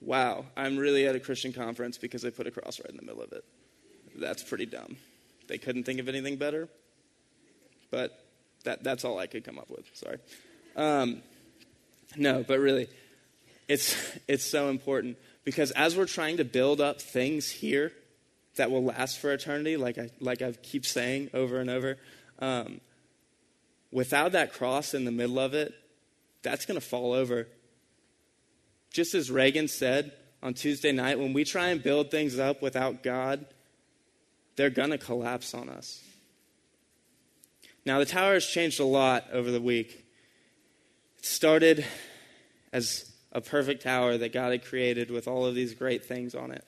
wow, 0.02 0.46
I'm 0.58 0.78
really 0.78 1.08
at 1.08 1.16
a 1.16 1.20
Christian 1.20 1.54
conference 1.54 1.98
because 1.98 2.24
they 2.24 2.32
put 2.32 2.48
a 2.48 2.52
cross 2.52 2.80
right 2.80 2.90
in 2.90 2.98
the 2.98 3.04
middle 3.04 3.22
of 3.22 3.32
it. 3.32 3.46
That's 4.16 4.44
pretty 4.44 4.66
dumb. 4.66 4.98
They 5.48 5.60
couldn't 5.60 5.84
think 5.84 6.00
of 6.00 6.10
anything 6.10 6.38
better. 6.38 6.68
But 7.92 8.20
that, 8.64 8.84
that's 8.84 9.06
all 9.06 9.20
I 9.20 9.28
could 9.28 9.44
come 9.44 9.60
up 9.60 9.70
with. 9.70 9.86
Sorry. 9.94 10.18
Um, 10.76 11.22
no, 12.16 12.44
but 12.44 12.60
really, 12.60 12.88
it's, 13.68 13.96
it's 14.28 14.44
so 14.44 14.70
important 14.70 15.18
because 15.44 15.70
as 15.72 15.96
we're 15.96 16.08
trying 16.08 16.38
to 16.38 16.46
build 16.46 16.82
up 16.82 17.00
things 17.00 17.50
here 17.50 17.92
that 18.56 18.72
will 18.72 18.84
last 18.84 19.20
for 19.20 19.32
eternity, 19.32 19.78
like 19.78 20.00
I, 20.00 20.10
like 20.20 20.42
I 20.42 20.52
keep 20.54 20.86
saying 20.86 21.30
over 21.34 21.60
and 21.60 21.70
over, 21.70 21.98
um, 22.40 22.82
without 23.94 24.32
that 24.34 24.52
cross 24.52 24.94
in 24.94 25.06
the 25.06 25.12
middle 25.12 25.40
of 25.40 25.54
it, 25.54 25.74
that's 26.42 26.66
going 26.66 26.80
to 26.80 26.86
fall 26.86 27.14
over. 27.14 27.48
Just 28.92 29.14
as 29.14 29.32
Reagan 29.32 29.68
said 29.68 30.12
on 30.42 30.54
Tuesday 30.54 30.92
night, 30.92 31.20
when 31.20 31.34
we 31.34 31.46
try 31.46 31.68
and 31.68 31.82
build 31.82 32.12
things 32.12 32.38
up 32.40 32.62
without 32.62 33.04
God, 33.04 33.46
they're 34.56 34.70
going 34.70 34.90
to 34.90 34.98
collapse 34.98 35.54
on 35.54 35.70
us. 35.70 36.04
Now, 37.86 38.00
the 38.00 38.06
tower 38.06 38.34
has 38.34 38.46
changed 38.46 38.80
a 38.80 38.86
lot 38.86 39.26
over 39.32 39.52
the 39.52 39.62
week. 39.62 40.06
It 41.18 41.26
started 41.26 41.86
as 42.72 43.12
a 43.32 43.42
perfect 43.42 43.84
tower 43.84 44.18
that 44.18 44.34
God 44.34 44.52
had 44.52 44.66
created 44.66 45.12
with 45.12 45.28
all 45.28 45.46
of 45.46 45.56
these 45.56 45.74
great 45.74 46.06
things 46.06 46.36
on 46.36 46.52
it. 46.52 46.66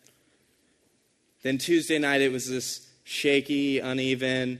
Then 1.44 1.58
Tuesday 1.58 2.00
night, 2.00 2.22
it 2.22 2.32
was 2.32 2.50
this 2.50 2.90
shaky, 3.04 3.80
uneven, 3.80 4.60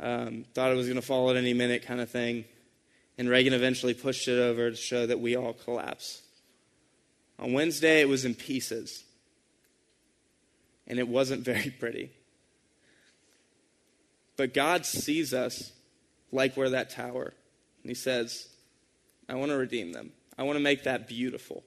um, 0.00 0.44
thought 0.54 0.72
it 0.72 0.76
was 0.76 0.86
going 0.86 1.00
to 1.00 1.06
fall 1.06 1.30
at 1.30 1.36
any 1.36 1.54
minute 1.54 1.84
kind 1.84 2.00
of 2.00 2.10
thing. 2.10 2.44
And 3.18 3.28
Reagan 3.28 3.54
eventually 3.54 3.94
pushed 3.94 4.28
it 4.28 4.38
over 4.38 4.70
to 4.70 4.76
show 4.76 5.06
that 5.06 5.20
we 5.20 5.36
all 5.36 5.54
collapse. 5.54 6.22
On 7.38 7.52
Wednesday, 7.52 8.00
it 8.00 8.08
was 8.08 8.24
in 8.24 8.34
pieces. 8.34 9.04
And 10.86 10.98
it 10.98 11.08
wasn't 11.08 11.44
very 11.44 11.70
pretty. 11.70 12.10
But 14.36 14.52
God 14.52 14.84
sees 14.84 15.32
us 15.32 15.72
like 16.30 16.56
we're 16.56 16.70
that 16.70 16.90
tower. 16.90 17.32
And 17.82 17.90
he 17.90 17.94
says, 17.94 18.48
I 19.28 19.34
want 19.34 19.50
to 19.50 19.56
redeem 19.56 19.92
them. 19.92 20.12
I 20.38 20.42
want 20.42 20.56
to 20.56 20.62
make 20.62 20.84
that 20.84 21.08
beautiful. 21.08 21.64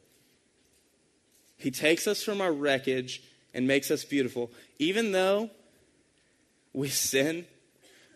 He 1.58 1.72
takes 1.72 2.08
us 2.08 2.24
from 2.24 2.42
our 2.42 2.54
wreckage 2.54 3.24
and 3.54 3.68
makes 3.68 3.90
us 3.90 4.06
beautiful. 4.06 4.52
Even 4.78 5.12
though 5.12 5.50
we 6.74 6.90
sin, 6.90 7.46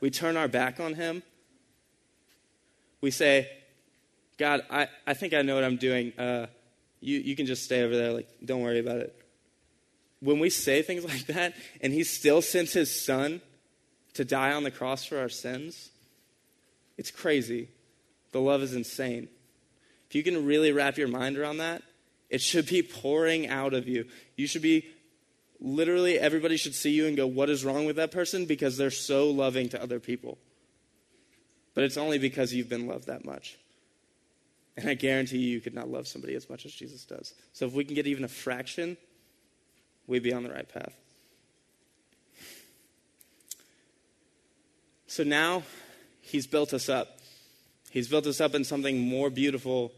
we 0.04 0.10
turn 0.10 0.36
our 0.36 0.50
back 0.50 0.82
on 0.82 0.96
him, 0.96 1.24
we 3.00 3.10
say, 3.10 3.50
God, 4.38 4.62
I, 4.70 4.90
I 5.08 5.14
think 5.14 5.34
I 5.34 5.44
know 5.44 5.56
what 5.56 5.64
I'm 5.64 5.78
doing. 5.78 6.12
Uh, 6.20 6.48
you, 7.00 7.20
you 7.20 7.38
can 7.38 7.46
just 7.46 7.64
stay 7.64 7.84
over 7.84 7.96
there. 7.96 8.12
Like, 8.12 8.28
don't 8.44 8.60
worry 8.60 8.80
about 8.80 8.98
it. 8.98 9.16
When 10.20 10.40
we 10.40 10.50
say 10.50 10.82
things 10.82 11.06
like 11.14 11.28
that, 11.28 11.54
and 11.80 11.94
he 11.94 12.04
still 12.04 12.42
sends 12.42 12.74
his 12.74 13.06
son 13.06 13.40
to 14.16 14.26
die 14.26 14.52
on 14.52 14.64
the 14.64 14.72
cross 14.72 15.06
for 15.06 15.18
our 15.18 15.30
sins, 15.30 15.90
it's 16.98 17.10
crazy. 17.10 17.70
The 18.34 18.42
love 18.42 18.62
is 18.62 18.74
insane. 18.74 19.30
If 20.10 20.16
you 20.16 20.24
can 20.24 20.46
really 20.46 20.74
wrap 20.74 20.98
your 20.98 21.08
mind 21.08 21.38
around 21.38 21.60
that, 21.60 21.82
it 22.30 22.42
should 22.42 22.68
be 22.68 22.84
pouring 22.84 23.48
out 23.48 23.74
of 23.74 23.88
you. 23.88 24.04
You 24.36 24.48
should 24.48 24.64
be 24.64 24.86
literally, 25.64 26.20
everybody 26.20 26.58
should 26.58 26.76
see 26.76 26.92
you 26.92 27.08
and 27.08 27.18
go, 27.18 27.26
What 27.26 27.50
is 27.50 27.66
wrong 27.66 27.86
with 27.86 27.96
that 27.96 28.12
person? 28.12 28.46
Because 28.46 28.78
they're 28.78 28.92
so 28.92 29.32
loving 29.32 29.70
to 29.70 29.82
other 29.82 30.00
people. 30.00 30.38
But 31.74 31.86
it's 31.86 31.98
only 31.98 32.20
because 32.20 32.54
you've 32.54 32.70
been 32.70 32.86
loved 32.86 33.08
that 33.08 33.26
much. 33.26 33.58
And 34.78 34.90
I 34.90 34.94
guarantee 34.94 35.38
you, 35.38 35.54
you 35.54 35.62
could 35.62 35.74
not 35.74 35.90
love 35.90 36.08
somebody 36.08 36.36
as 36.36 36.50
much 36.50 36.66
as 36.66 36.74
Jesus 36.74 37.06
does. 37.06 37.34
So 37.54 37.66
if 37.66 37.74
we 37.74 37.84
can 37.84 37.96
get 37.96 38.06
even 38.06 38.24
a 38.24 38.28
fraction, 38.28 38.98
we'd 40.06 40.24
be 40.24 40.34
on 40.34 40.44
the 40.44 40.50
right 40.50 40.68
path. 40.68 40.94
So 45.08 45.24
now 45.24 45.64
he's 46.22 46.48
built 46.48 46.74
us 46.74 46.90
up. 46.90 47.20
He's 47.92 48.08
built 48.08 48.26
us 48.26 48.42
up 48.42 48.56
in 48.56 48.64
something 48.64 49.00
more 49.00 49.30
beautiful 49.30 49.92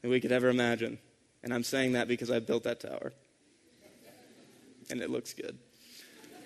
than 0.00 0.12
we 0.12 0.20
could 0.20 0.30
ever 0.30 0.48
imagine. 0.48 0.98
And 1.42 1.52
I'm 1.52 1.64
saying 1.64 1.92
that 1.92 2.06
because 2.06 2.30
I 2.30 2.38
built 2.38 2.62
that 2.64 2.80
tower. 2.80 3.12
And 4.90 5.00
it 5.00 5.10
looks 5.10 5.34
good. 5.34 5.58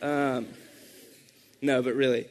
Um, 0.03 0.49
no, 1.63 1.83
but 1.83 1.95
really, 1.95 2.27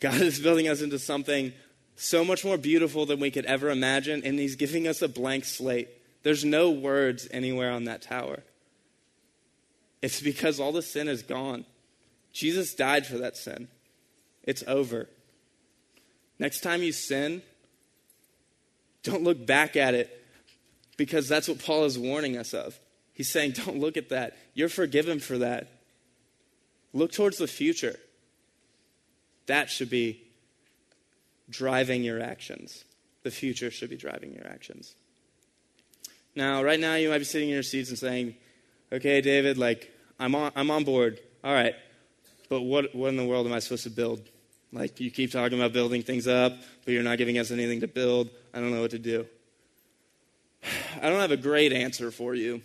God 0.00 0.20
is 0.20 0.40
building 0.40 0.68
us 0.68 0.80
into 0.80 0.98
something 0.98 1.52
so 1.96 2.24
much 2.24 2.44
more 2.44 2.56
beautiful 2.56 3.06
than 3.06 3.20
we 3.20 3.30
could 3.30 3.44
ever 3.44 3.70
imagine, 3.70 4.22
and 4.24 4.38
He's 4.38 4.56
giving 4.56 4.88
us 4.88 5.02
a 5.02 5.08
blank 5.08 5.44
slate. 5.44 5.88
There's 6.22 6.44
no 6.44 6.70
words 6.70 7.28
anywhere 7.30 7.70
on 7.70 7.84
that 7.84 8.02
tower. 8.02 8.42
It's 10.00 10.20
because 10.20 10.58
all 10.58 10.72
the 10.72 10.82
sin 10.82 11.08
is 11.08 11.22
gone. 11.22 11.64
Jesus 12.32 12.74
died 12.74 13.06
for 13.06 13.18
that 13.18 13.36
sin. 13.36 13.68
It's 14.42 14.64
over. 14.66 15.08
Next 16.38 16.60
time 16.60 16.82
you 16.82 16.92
sin, 16.92 17.42
don't 19.02 19.22
look 19.22 19.46
back 19.46 19.76
at 19.76 19.94
it 19.94 20.24
because 20.96 21.28
that's 21.28 21.48
what 21.48 21.64
Paul 21.64 21.84
is 21.84 21.98
warning 21.98 22.36
us 22.36 22.54
of. 22.54 22.78
He's 23.22 23.30
saying, 23.30 23.52
don't 23.52 23.78
look 23.78 23.96
at 23.96 24.08
that. 24.08 24.36
You're 24.52 24.68
forgiven 24.68 25.20
for 25.20 25.38
that. 25.38 25.68
Look 26.92 27.12
towards 27.12 27.38
the 27.38 27.46
future. 27.46 27.94
That 29.46 29.70
should 29.70 29.90
be 29.90 30.24
driving 31.48 32.02
your 32.02 32.20
actions. 32.20 32.82
The 33.22 33.30
future 33.30 33.70
should 33.70 33.90
be 33.90 33.96
driving 33.96 34.34
your 34.34 34.44
actions. 34.44 34.96
Now, 36.34 36.64
right 36.64 36.80
now, 36.80 36.96
you 36.96 37.10
might 37.10 37.18
be 37.18 37.24
sitting 37.24 37.48
in 37.48 37.54
your 37.54 37.62
seats 37.62 37.90
and 37.90 37.98
saying, 37.98 38.34
okay, 38.90 39.20
David, 39.20 39.56
like, 39.56 39.92
I'm 40.18 40.34
on, 40.34 40.50
I'm 40.56 40.72
on 40.72 40.82
board. 40.82 41.20
All 41.44 41.54
right. 41.54 41.76
But 42.48 42.62
what, 42.62 42.92
what 42.92 43.10
in 43.10 43.16
the 43.16 43.24
world 43.24 43.46
am 43.46 43.52
I 43.52 43.60
supposed 43.60 43.84
to 43.84 43.90
build? 43.90 44.20
Like, 44.72 44.98
you 44.98 45.12
keep 45.12 45.30
talking 45.30 45.56
about 45.56 45.72
building 45.72 46.02
things 46.02 46.26
up, 46.26 46.54
but 46.84 46.90
you're 46.92 47.04
not 47.04 47.18
giving 47.18 47.38
us 47.38 47.52
anything 47.52 47.82
to 47.82 47.88
build. 47.88 48.30
I 48.52 48.58
don't 48.58 48.74
know 48.74 48.80
what 48.80 48.90
to 48.90 48.98
do. 48.98 49.26
I 51.00 51.08
don't 51.08 51.20
have 51.20 51.30
a 51.30 51.36
great 51.36 51.72
answer 51.72 52.10
for 52.10 52.34
you, 52.34 52.62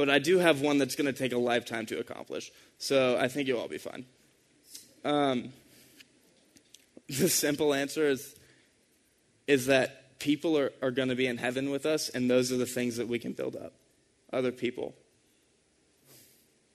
but 0.00 0.08
I 0.08 0.18
do 0.18 0.38
have 0.38 0.62
one 0.62 0.78
that's 0.78 0.96
going 0.96 1.12
to 1.12 1.12
take 1.12 1.32
a 1.32 1.38
lifetime 1.38 1.84
to 1.84 1.98
accomplish. 1.98 2.50
So 2.78 3.18
I 3.20 3.28
think 3.28 3.46
you'll 3.46 3.60
all 3.60 3.68
be 3.68 3.76
fine. 3.76 4.06
Um, 5.04 5.52
the 7.06 7.28
simple 7.28 7.74
answer 7.74 8.08
is, 8.08 8.34
is 9.46 9.66
that 9.66 10.18
people 10.18 10.56
are, 10.56 10.72
are 10.80 10.90
going 10.90 11.10
to 11.10 11.14
be 11.14 11.26
in 11.26 11.36
heaven 11.36 11.68
with 11.68 11.84
us, 11.84 12.08
and 12.08 12.30
those 12.30 12.50
are 12.50 12.56
the 12.56 12.64
things 12.64 12.96
that 12.96 13.08
we 13.08 13.18
can 13.18 13.34
build 13.34 13.56
up 13.56 13.74
other 14.32 14.52
people. 14.52 14.94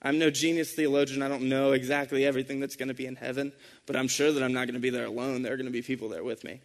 I'm 0.04 0.20
no 0.20 0.30
genius 0.30 0.74
theologian. 0.74 1.24
I 1.24 1.28
don't 1.28 1.50
know 1.50 1.72
exactly 1.72 2.28
everything 2.28 2.60
that's 2.60 2.76
going 2.76 2.90
to 2.90 2.94
be 2.94 3.08
in 3.08 3.16
heaven, 3.16 3.54
but 3.88 3.96
I'm 3.96 4.08
sure 4.08 4.32
that 4.32 4.44
I'm 4.44 4.54
not 4.54 4.66
going 4.66 4.76
to 4.76 4.80
be 4.80 4.92
there 4.92 5.06
alone. 5.06 5.42
There 5.42 5.52
are 5.52 5.58
going 5.58 5.66
to 5.66 5.72
be 5.72 5.82
people 5.82 6.10
there 6.10 6.24
with 6.24 6.44
me. 6.44 6.62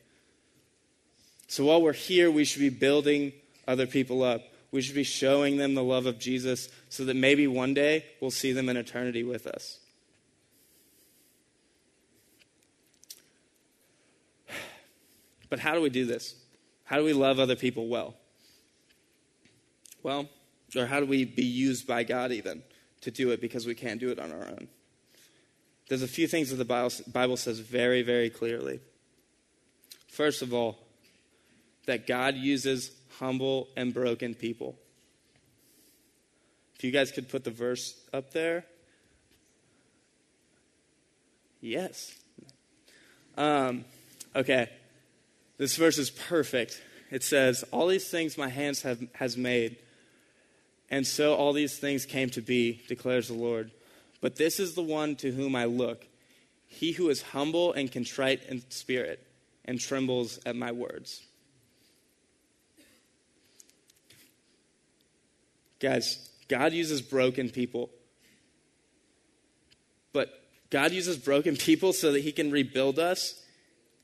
So 1.49 1.65
while 1.65 1.81
we're 1.81 1.95
here, 1.95 2.31
we 2.31 2.45
should 2.45 2.61
be 2.61 2.69
building 2.69 3.33
other 3.67 3.87
people 3.87 4.23
up. 4.23 4.43
We 4.73 4.83
should 4.83 4.95
be 4.95 5.03
showing 5.03 5.57
them 5.57 5.75
the 5.75 5.83
love 5.83 6.07
of 6.07 6.19
Jesus 6.19 6.69
so 6.89 7.05
that 7.05 7.17
maybe 7.17 7.47
one 7.47 7.75
day 7.75 8.05
we'll 8.21 8.31
see 8.31 8.53
them 8.53 8.69
in 8.69 8.77
eternity 8.77 9.25
with 9.25 9.47
us. 9.47 9.79
But 15.49 15.59
how 15.59 15.75
do 15.75 15.81
we 15.81 15.91
do 15.91 16.07
this? 16.07 16.37
How 16.85 16.97
do 16.97 17.05
we 17.05 17.13
love 17.13 17.41
other 17.41 17.57
people 17.57 17.89
well? 17.89 18.15
Well, 20.03 20.29
or 20.77 20.87
how 20.87 21.01
do 21.01 21.07
we 21.07 21.25
be 21.25 21.45
used 21.45 21.87
by 21.87 22.05
God 22.05 22.31
even 22.31 22.63
to 23.01 23.11
do 23.11 23.31
it 23.31 23.41
because 23.41 23.67
we 23.67 23.75
can't 23.75 23.99
do 23.99 24.11
it 24.11 24.21
on 24.21 24.31
our 24.31 24.47
own? 24.47 24.69
There's 25.89 26.03
a 26.03 26.09
few 26.09 26.29
things 26.29 26.51
that 26.51 26.57
the 26.57 27.03
Bible 27.13 27.37
says 27.37 27.59
very, 27.59 28.03
very 28.03 28.31
clearly. 28.31 28.79
First 30.07 30.43
of 30.43 30.55
all, 30.55 30.79
that 31.87 32.07
God 32.07 32.37
uses 32.37 32.93
humble 33.21 33.69
and 33.77 33.95
broken 33.95 34.35
people. 34.35 34.77
If 36.75 36.85
you 36.85 36.91
guys 36.91 37.13
could 37.13 37.29
put 37.29 37.45
the 37.45 37.51
verse 37.51 37.95
up 38.13 38.33
there. 38.33 38.65
Yes. 41.61 42.15
Um, 43.37 43.85
okay. 44.35 44.71
This 45.59 45.77
verse 45.77 45.99
is 45.99 46.09
perfect. 46.09 46.83
It 47.11 47.23
says, 47.23 47.65
All 47.71 47.87
these 47.87 48.09
things 48.09 48.39
my 48.39 48.49
hands 48.49 48.81
have 48.83 48.99
has 49.17 49.37
made, 49.37 49.77
and 50.91 51.07
so 51.07 51.35
all 51.35 51.53
these 51.53 51.79
things 51.79 52.07
came 52.07 52.31
to 52.31 52.41
be, 52.41 52.81
declares 52.89 53.29
the 53.29 53.35
Lord. 53.35 53.71
But 54.23 54.37
this 54.37 54.59
is 54.59 54.75
the 54.75 54.83
one 54.83 55.17
to 55.17 55.31
whom 55.31 55.55
I 55.55 55.67
look, 55.67 56.07
he 56.67 56.93
who 56.93 57.11
is 57.11 57.21
humble 57.21 57.75
and 57.75 57.93
contrite 57.93 58.45
in 58.45 58.63
spirit, 58.71 59.27
and 59.67 59.79
trembles 59.79 60.41
at 60.47 60.57
my 60.57 60.73
words. 60.73 61.23
Guys, 65.81 66.29
God 66.49 66.73
uses 66.73 67.01
broken 67.01 67.51
people. 67.51 67.91
But 70.13 70.31
God 70.69 70.93
uses 70.93 71.17
broken 71.17 71.57
people 71.57 71.93
so 71.93 72.13
that 72.13 72.21
He 72.21 72.33
can 72.33 72.51
rebuild 72.51 72.99
us. 72.99 73.43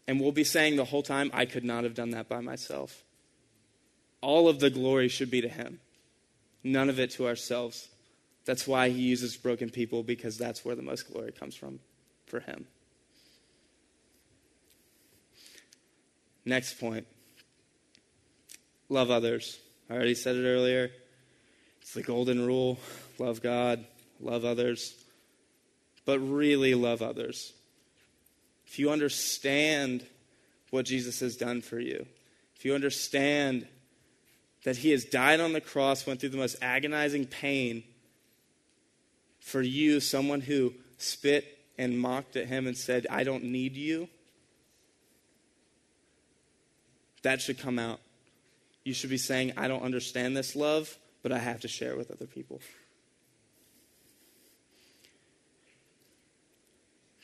And 0.09 0.21
we'll 0.21 0.33
be 0.33 0.45
saying 0.45 0.77
the 0.77 0.85
whole 0.85 1.03
time, 1.03 1.31
I 1.35 1.45
could 1.45 1.65
not 1.65 1.85
have 1.85 1.95
done 1.95 2.11
that 2.11 2.29
by 2.29 2.41
myself. 2.41 3.05
All 4.21 4.49
of 4.49 4.61
the 4.61 4.71
glory 4.71 5.09
should 5.09 5.31
be 5.31 5.41
to 5.41 5.49
Him, 5.49 5.81
none 6.65 6.89
of 6.89 6.99
it 6.99 7.11
to 7.13 7.27
ourselves. 7.27 7.89
That's 8.45 8.67
why 8.67 8.89
He 8.89 9.03
uses 9.03 9.37
broken 9.37 9.69
people, 9.69 10.03
because 10.03 10.39
that's 10.39 10.65
where 10.65 10.75
the 10.75 10.83
most 10.83 11.13
glory 11.13 11.33
comes 11.33 11.55
from 11.55 11.81
for 12.27 12.41
Him. 12.41 12.67
Next 16.45 16.79
point 16.79 17.07
love 18.89 19.11
others. 19.11 19.59
I 19.91 19.95
already 19.95 20.15
said 20.15 20.37
it 20.37 20.47
earlier. 20.47 20.91
It's 21.87 21.95
the 21.95 22.03
golden 22.03 22.45
rule 22.45 22.81
love 23.17 23.41
God, 23.41 23.85
love 24.19 24.45
others, 24.45 24.93
but 26.05 26.19
really 26.19 26.75
love 26.75 27.01
others. 27.01 27.53
If 28.67 28.81
you 28.81 28.91
understand 28.91 30.05
what 30.71 30.85
Jesus 30.85 31.21
has 31.21 31.37
done 31.37 31.63
for 31.63 31.79
you, 31.79 32.05
if 32.57 32.65
you 32.65 32.75
understand 32.75 33.69
that 34.65 34.79
he 34.79 34.91
has 34.91 35.05
died 35.05 35.39
on 35.39 35.53
the 35.53 35.61
cross, 35.61 36.05
went 36.05 36.19
through 36.19 36.31
the 36.31 36.37
most 36.37 36.57
agonizing 36.61 37.25
pain 37.25 37.85
for 39.39 39.63
you, 39.63 40.01
someone 40.01 40.41
who 40.41 40.75
spit 40.99 41.57
and 41.79 42.01
mocked 42.01 42.35
at 42.35 42.49
him 42.49 42.67
and 42.67 42.77
said, 42.77 43.07
I 43.09 43.23
don't 43.23 43.45
need 43.45 43.77
you, 43.77 44.09
that 47.23 47.41
should 47.41 47.61
come 47.61 47.79
out. 47.79 48.01
You 48.83 48.93
should 48.93 49.11
be 49.11 49.19
saying, 49.19 49.53
I 49.57 49.69
don't 49.69 49.85
understand 49.85 50.37
this 50.37 50.57
love, 50.57 50.99
but 51.27 51.33
I 51.33 51.41
have 51.41 51.59
to 51.63 51.67
share 51.67 51.97
with 51.97 52.13
other 52.13 52.27
people. 52.29 52.61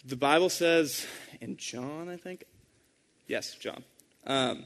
The 0.04 0.16
Bible 0.16 0.48
says 0.48 1.06
in 1.40 1.56
John, 1.56 2.08
I 2.08 2.16
think, 2.16 2.42
yes, 3.28 3.54
John, 3.54 3.84
um, 4.26 4.64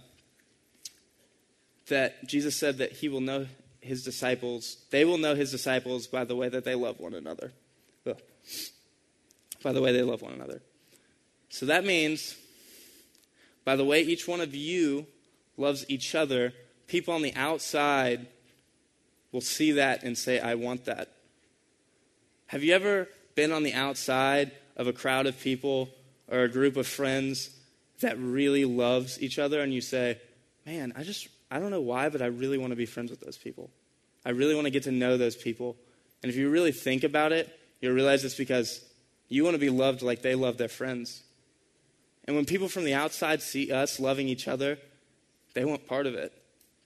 that 1.88 2.26
Jesus 2.26 2.56
said 2.56 2.78
that 2.78 2.92
he 2.92 3.10
will 3.10 3.20
know 3.20 3.46
his 3.82 4.02
disciples, 4.02 4.78
they 4.88 5.04
will 5.04 5.18
know 5.18 5.34
his 5.34 5.50
disciples 5.50 6.06
by 6.06 6.24
the 6.24 6.34
way 6.34 6.48
that 6.48 6.64
they 6.64 6.74
love 6.74 6.98
one 6.98 7.12
another. 7.12 7.52
Ugh. 8.06 8.16
By 9.62 9.74
the 9.74 9.82
way 9.82 9.92
they 9.92 10.02
love 10.02 10.22
one 10.22 10.32
another. 10.32 10.62
So 11.50 11.66
that 11.66 11.84
means, 11.84 12.36
by 13.66 13.76
the 13.76 13.84
way 13.84 14.00
each 14.00 14.26
one 14.26 14.40
of 14.40 14.54
you 14.54 15.06
loves 15.58 15.84
each 15.90 16.14
other, 16.14 16.54
people 16.86 17.12
on 17.12 17.20
the 17.20 17.34
outside 17.34 18.28
will 19.36 19.42
see 19.42 19.72
that 19.72 20.02
and 20.02 20.16
say, 20.16 20.40
I 20.40 20.54
want 20.54 20.86
that. 20.86 21.12
Have 22.46 22.64
you 22.64 22.72
ever 22.72 23.06
been 23.34 23.52
on 23.52 23.64
the 23.64 23.74
outside 23.74 24.50
of 24.78 24.86
a 24.86 24.94
crowd 24.94 25.26
of 25.26 25.38
people 25.38 25.90
or 26.26 26.44
a 26.44 26.48
group 26.48 26.78
of 26.78 26.86
friends 26.86 27.50
that 28.00 28.18
really 28.18 28.64
loves 28.64 29.22
each 29.22 29.38
other 29.38 29.60
and 29.60 29.74
you 29.74 29.82
say, 29.82 30.18
man, 30.64 30.94
I 30.96 31.02
just, 31.02 31.28
I 31.50 31.60
don't 31.60 31.70
know 31.70 31.82
why, 31.82 32.08
but 32.08 32.22
I 32.22 32.28
really 32.28 32.56
want 32.56 32.70
to 32.70 32.76
be 32.76 32.86
friends 32.86 33.10
with 33.10 33.20
those 33.20 33.36
people. 33.36 33.68
I 34.24 34.30
really 34.30 34.54
want 34.54 34.68
to 34.68 34.70
get 34.70 34.84
to 34.84 34.90
know 34.90 35.18
those 35.18 35.36
people. 35.36 35.76
And 36.22 36.30
if 36.30 36.36
you 36.36 36.48
really 36.48 36.72
think 36.72 37.04
about 37.04 37.32
it, 37.32 37.54
you'll 37.82 37.92
realize 37.92 38.24
it's 38.24 38.36
because 38.36 38.82
you 39.28 39.44
want 39.44 39.52
to 39.52 39.60
be 39.60 39.68
loved 39.68 40.00
like 40.00 40.22
they 40.22 40.34
love 40.34 40.56
their 40.56 40.68
friends. 40.68 41.22
And 42.24 42.36
when 42.36 42.46
people 42.46 42.68
from 42.68 42.86
the 42.86 42.94
outside 42.94 43.42
see 43.42 43.70
us 43.70 44.00
loving 44.00 44.28
each 44.28 44.48
other, 44.48 44.78
they 45.52 45.66
want 45.66 45.86
part 45.86 46.06
of 46.06 46.14
it 46.14 46.32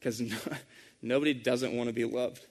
because 0.01 0.21
Nobody 1.03 1.35
doesn't 1.35 1.73
want 1.73 1.89
to 1.89 1.95
be 1.95 2.05
loved. 2.05 2.47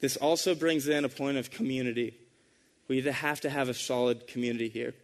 This 0.00 0.16
also 0.16 0.54
brings 0.54 0.88
in 0.88 1.04
a 1.04 1.08
point 1.08 1.38
of 1.38 1.50
community. 1.50 2.14
We 2.88 3.00
have 3.00 3.40
to 3.42 3.50
have 3.50 3.68
a 3.68 3.74
solid 3.74 4.26
community 4.26 4.68
here. 4.68 4.94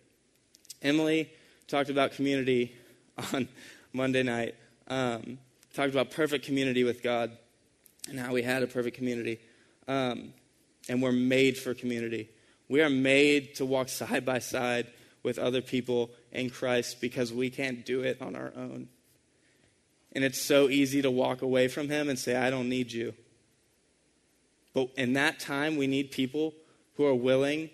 Emily 0.83 1.31
talked 1.69 1.89
about 1.89 2.13
community 2.13 2.75
on 3.33 3.49
Monday 3.93 4.23
night, 4.23 4.55
um, 4.89 5.39
talked 5.73 5.93
about 5.93 6.11
perfect 6.11 6.45
community 6.45 6.85
with 6.85 7.03
God 7.03 7.31
and 8.09 8.19
how 8.19 8.33
we 8.33 8.43
had 8.43 8.63
a 8.63 8.67
perfect 8.67 8.97
community. 8.97 9.39
Um, 9.87 10.35
and 10.89 11.03
we're 11.03 11.13
made 11.13 11.57
for 11.57 11.75
community. 11.75 12.31
We 12.69 12.83
are 12.83 12.91
made 12.91 13.55
to 13.57 13.65
walk 13.65 13.89
side 13.89 14.25
by 14.25 14.41
side 14.41 14.89
with 15.23 15.39
other 15.39 15.63
people 15.63 16.11
in 16.33 16.51
Christ 16.51 17.01
because 17.01 17.33
we 17.33 17.51
can't 17.51 17.85
do 17.85 18.03
it 18.03 18.21
on 18.21 18.35
our 18.35 18.53
own. 18.57 18.89
And 20.12 20.25
it's 20.25 20.40
so 20.40 20.68
easy 20.68 21.03
to 21.03 21.11
walk 21.11 21.42
away 21.42 21.68
from 21.68 21.88
Him 21.88 22.09
and 22.09 22.18
say, 22.18 22.35
I 22.37 22.51
don't 22.51 22.68
need 22.68 22.92
you. 22.92 23.14
But 24.75 24.90
in 24.97 25.14
that 25.14 25.40
time, 25.40 25.77
we 25.77 25.87
need 25.87 26.11
people 26.11 26.55
who 26.94 27.05
are 27.05 27.14
willing 27.14 27.71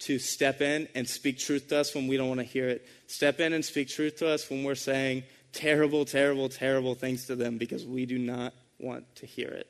to 0.00 0.18
step 0.18 0.60
in 0.60 0.88
and 0.94 1.08
speak 1.08 1.38
truth 1.38 1.68
to 1.68 1.78
us 1.78 1.94
when 1.94 2.08
we 2.08 2.16
don't 2.16 2.28
want 2.28 2.40
to 2.40 2.44
hear 2.44 2.68
it. 2.68 2.86
Step 3.06 3.40
in 3.40 3.52
and 3.52 3.64
speak 3.64 3.88
truth 3.88 4.16
to 4.18 4.28
us 4.28 4.48
when 4.50 4.64
we're 4.64 4.74
saying 4.74 5.24
terrible, 5.52 6.04
terrible, 6.04 6.48
terrible 6.48 6.94
things 6.94 7.26
to 7.26 7.36
them 7.36 7.58
because 7.58 7.86
we 7.86 8.06
do 8.06 8.18
not 8.18 8.52
want 8.78 9.04
to 9.16 9.26
hear 9.26 9.48
it. 9.48 9.68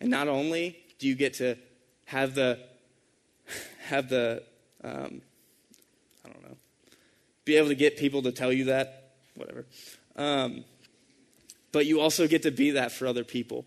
And 0.00 0.10
not 0.10 0.28
only 0.28 0.78
do 0.98 1.06
you 1.06 1.14
get 1.14 1.34
to 1.34 1.56
have 2.06 2.34
the 2.34 2.58
have 3.84 4.08
the 4.08 4.42
um, 4.82 5.22
I 6.24 6.28
don't 6.28 6.42
know 6.42 6.56
be 7.44 7.56
able 7.56 7.68
to 7.68 7.74
get 7.74 7.96
people 7.96 8.22
to 8.22 8.32
tell 8.32 8.52
you 8.52 8.66
that 8.66 9.01
whatever. 9.34 9.66
Um, 10.16 10.64
but 11.72 11.86
you 11.86 12.00
also 12.00 12.28
get 12.28 12.42
to 12.42 12.50
be 12.50 12.72
that 12.72 12.92
for 12.92 13.06
other 13.06 13.24
people. 13.24 13.64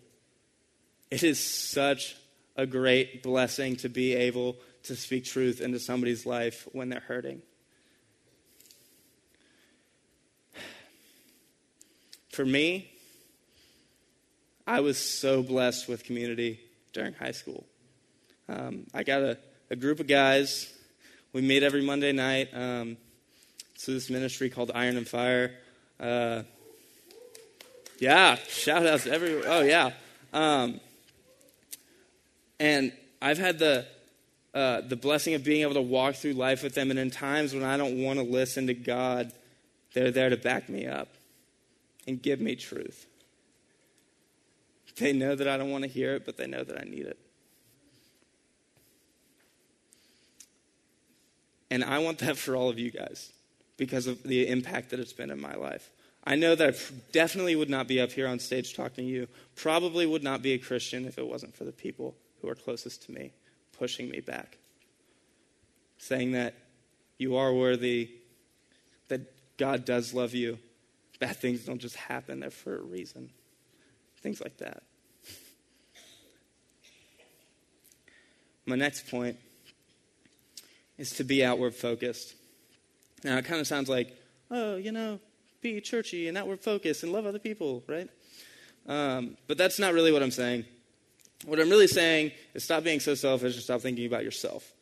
It 1.10 1.22
is 1.22 1.38
such 1.38 2.16
a 2.56 2.66
great 2.66 3.22
blessing 3.22 3.76
to 3.76 3.88
be 3.88 4.14
able 4.14 4.56
to 4.84 4.96
speak 4.96 5.24
truth 5.24 5.60
into 5.60 5.78
somebody's 5.78 6.24
life 6.24 6.68
when 6.72 6.88
they're 6.88 7.00
hurting. 7.00 7.42
For 12.30 12.44
me, 12.44 12.90
I 14.66 14.80
was 14.80 14.98
so 14.98 15.42
blessed 15.42 15.88
with 15.88 16.04
community 16.04 16.60
during 16.92 17.14
high 17.14 17.32
school. 17.32 17.64
Um, 18.48 18.86
I 18.92 19.02
got 19.02 19.22
a, 19.22 19.38
a 19.70 19.76
group 19.76 20.00
of 20.00 20.06
guys. 20.06 20.72
We 21.32 21.40
meet 21.40 21.62
every 21.62 21.82
Monday 21.82 22.12
night. 22.12 22.48
Um, 22.52 22.96
to 23.78 23.90
this 23.90 24.10
ministry 24.10 24.50
called 24.50 24.70
Iron 24.74 24.96
and 24.96 25.06
Fire. 25.06 25.54
Uh, 26.00 26.42
yeah, 27.98 28.36
shout 28.48 28.86
out 28.86 29.00
to 29.00 29.12
everyone. 29.12 29.44
Oh, 29.46 29.62
yeah. 29.62 29.92
Um, 30.32 30.80
and 32.58 32.92
I've 33.20 33.38
had 33.38 33.58
the, 33.58 33.86
uh, 34.54 34.82
the 34.82 34.96
blessing 34.96 35.34
of 35.34 35.44
being 35.44 35.62
able 35.62 35.74
to 35.74 35.82
walk 35.82 36.16
through 36.16 36.34
life 36.34 36.62
with 36.62 36.74
them. 36.74 36.90
And 36.90 36.98
in 36.98 37.10
times 37.10 37.54
when 37.54 37.62
I 37.62 37.76
don't 37.76 38.02
want 38.02 38.18
to 38.18 38.24
listen 38.24 38.66
to 38.66 38.74
God, 38.74 39.32
they're 39.94 40.10
there 40.10 40.30
to 40.30 40.36
back 40.36 40.68
me 40.68 40.86
up 40.86 41.08
and 42.06 42.20
give 42.20 42.40
me 42.40 42.56
truth. 42.56 43.06
They 44.96 45.12
know 45.12 45.34
that 45.34 45.46
I 45.46 45.58
don't 45.58 45.70
want 45.70 45.84
to 45.84 45.90
hear 45.90 46.14
it, 46.14 46.24
but 46.24 46.38
they 46.38 46.46
know 46.46 46.64
that 46.64 46.78
I 46.80 46.84
need 46.84 47.06
it. 47.06 47.18
And 51.70 51.84
I 51.84 51.98
want 51.98 52.18
that 52.18 52.38
for 52.38 52.56
all 52.56 52.70
of 52.70 52.78
you 52.78 52.90
guys 52.90 53.32
because 53.76 54.06
of 54.06 54.22
the 54.22 54.48
impact 54.48 54.90
that 54.90 55.00
it's 55.00 55.12
been 55.12 55.30
in 55.30 55.40
my 55.40 55.54
life. 55.54 55.90
I 56.24 56.34
know 56.34 56.54
that 56.54 56.74
I 56.74 56.78
definitely 57.12 57.54
would 57.54 57.70
not 57.70 57.86
be 57.86 58.00
up 58.00 58.10
here 58.10 58.26
on 58.26 58.38
stage 58.38 58.74
talking 58.74 59.06
to 59.06 59.10
you, 59.10 59.28
probably 59.54 60.06
would 60.06 60.24
not 60.24 60.42
be 60.42 60.52
a 60.52 60.58
Christian 60.58 61.04
if 61.04 61.18
it 61.18 61.26
wasn't 61.26 61.54
for 61.54 61.64
the 61.64 61.72
people 61.72 62.16
who 62.40 62.48
are 62.48 62.54
closest 62.54 63.04
to 63.04 63.12
me 63.12 63.32
pushing 63.78 64.08
me 64.08 64.20
back, 64.20 64.58
saying 65.98 66.32
that 66.32 66.54
you 67.18 67.36
are 67.36 67.52
worthy, 67.52 68.10
that 69.08 69.20
God 69.56 69.84
does 69.84 70.14
love 70.14 70.34
you. 70.34 70.58
Bad 71.18 71.36
things 71.36 71.64
don't 71.64 71.78
just 71.78 71.96
happen, 71.96 72.40
they're 72.40 72.50
for 72.50 72.76
a 72.76 72.82
reason. 72.82 73.30
Things 74.20 74.40
like 74.40 74.58
that. 74.58 74.82
My 78.66 78.76
next 78.76 79.08
point 79.08 79.36
is 80.98 81.12
to 81.12 81.24
be 81.24 81.44
outward 81.44 81.74
focused. 81.74 82.34
Now, 83.26 83.38
it 83.38 83.44
kind 83.44 83.60
of 83.60 83.66
sounds 83.66 83.88
like, 83.88 84.16
oh, 84.52 84.76
you 84.76 84.92
know, 84.92 85.18
be 85.60 85.80
churchy 85.80 86.28
and 86.28 86.38
outward 86.38 86.60
focused 86.60 87.02
and 87.02 87.10
love 87.10 87.26
other 87.26 87.40
people, 87.40 87.82
right? 87.88 88.08
Um, 88.86 89.36
but 89.48 89.58
that's 89.58 89.80
not 89.80 89.94
really 89.94 90.12
what 90.12 90.22
I'm 90.22 90.30
saying. 90.30 90.64
What 91.44 91.58
I'm 91.58 91.68
really 91.68 91.88
saying 91.88 92.30
is 92.54 92.62
stop 92.62 92.84
being 92.84 93.00
so 93.00 93.16
selfish 93.16 93.54
and 93.54 93.62
stop 93.64 93.80
thinking 93.80 94.06
about 94.06 94.22
yourself. 94.22 94.72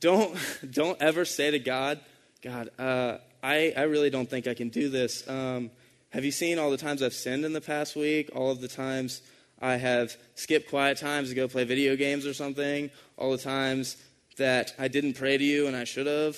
Don't, 0.00 0.36
don't 0.72 1.00
ever 1.00 1.24
say 1.24 1.52
to 1.52 1.60
God, 1.60 2.00
God, 2.42 2.70
uh, 2.80 3.18
I, 3.44 3.72
I 3.76 3.82
really 3.82 4.10
don't 4.10 4.28
think 4.28 4.48
I 4.48 4.54
can 4.54 4.68
do 4.68 4.88
this. 4.88 5.28
Um, 5.28 5.70
have 6.10 6.24
you 6.24 6.32
seen 6.32 6.58
all 6.58 6.72
the 6.72 6.76
times 6.76 7.00
I've 7.00 7.14
sinned 7.14 7.44
in 7.44 7.52
the 7.52 7.60
past 7.60 7.94
week? 7.94 8.30
All 8.34 8.50
of 8.50 8.60
the 8.60 8.66
times 8.66 9.22
I 9.62 9.76
have 9.76 10.16
skipped 10.34 10.68
quiet 10.68 10.98
times 10.98 11.28
to 11.28 11.36
go 11.36 11.46
play 11.46 11.62
video 11.62 11.94
games 11.94 12.26
or 12.26 12.34
something? 12.34 12.90
All 13.16 13.30
the 13.30 13.38
times 13.38 13.96
that 14.36 14.74
I 14.80 14.88
didn't 14.88 15.14
pray 15.14 15.38
to 15.38 15.44
you 15.44 15.68
and 15.68 15.76
I 15.76 15.84
should 15.84 16.08
have? 16.08 16.36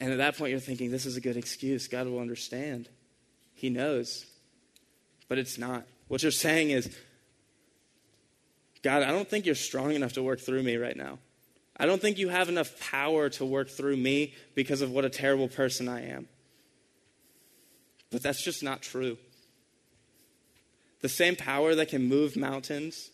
And 0.00 0.12
at 0.12 0.18
that 0.18 0.36
point, 0.38 0.50
you're 0.50 0.60
thinking, 0.60 0.90
this 0.90 1.06
is 1.06 1.16
a 1.16 1.20
good 1.20 1.36
excuse. 1.36 1.88
God 1.88 2.06
will 2.06 2.20
understand. 2.20 2.88
He 3.54 3.68
knows. 3.70 4.26
But 5.28 5.38
it's 5.38 5.58
not. 5.58 5.84
What 6.06 6.22
you're 6.22 6.32
saying 6.32 6.70
is, 6.70 6.96
God, 8.82 9.02
I 9.02 9.10
don't 9.10 9.28
think 9.28 9.44
you're 9.44 9.54
strong 9.54 9.92
enough 9.92 10.12
to 10.14 10.22
work 10.22 10.40
through 10.40 10.62
me 10.62 10.76
right 10.76 10.96
now. 10.96 11.18
I 11.76 11.86
don't 11.86 12.00
think 12.00 12.18
you 12.18 12.28
have 12.28 12.48
enough 12.48 12.78
power 12.80 13.28
to 13.30 13.44
work 13.44 13.70
through 13.70 13.96
me 13.96 14.34
because 14.54 14.82
of 14.82 14.90
what 14.90 15.04
a 15.04 15.10
terrible 15.10 15.48
person 15.48 15.88
I 15.88 16.08
am. 16.08 16.28
But 18.10 18.22
that's 18.22 18.42
just 18.42 18.62
not 18.62 18.82
true. 18.82 19.18
The 21.00 21.08
same 21.08 21.36
power 21.36 21.74
that 21.74 21.88
can 21.88 22.04
move 22.04 22.36
mountains, 22.36 23.10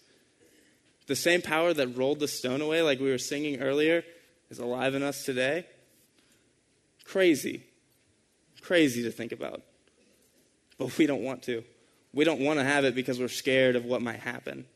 the 1.07 1.17
same 1.17 1.43
power 1.43 1.75
that 1.75 1.97
rolled 1.97 2.21
the 2.21 2.29
stone 2.29 2.63
away, 2.63 2.81
like 2.81 3.01
we 3.01 3.11
were 3.11 3.19
singing 3.19 3.61
earlier, 3.61 4.05
is 4.51 4.59
alive 4.59 4.95
in 4.95 5.03
us 5.03 5.25
today. 5.25 5.67
Crazy. 7.05 7.63
Crazy 8.63 9.03
to 9.03 9.11
think 9.11 9.33
about. 9.33 9.63
But 10.79 10.97
we 10.99 11.07
don't 11.07 11.23
want 11.23 11.43
to. 11.45 11.63
We 12.13 12.25
don't 12.25 12.41
want 12.41 12.59
to 12.59 12.65
have 12.65 12.85
it 12.85 12.95
because 12.95 13.21
we're 13.21 13.29
scared 13.29 13.77
of 13.77 13.85
what 13.85 14.03
might 14.03 14.21
happen. 14.21 14.67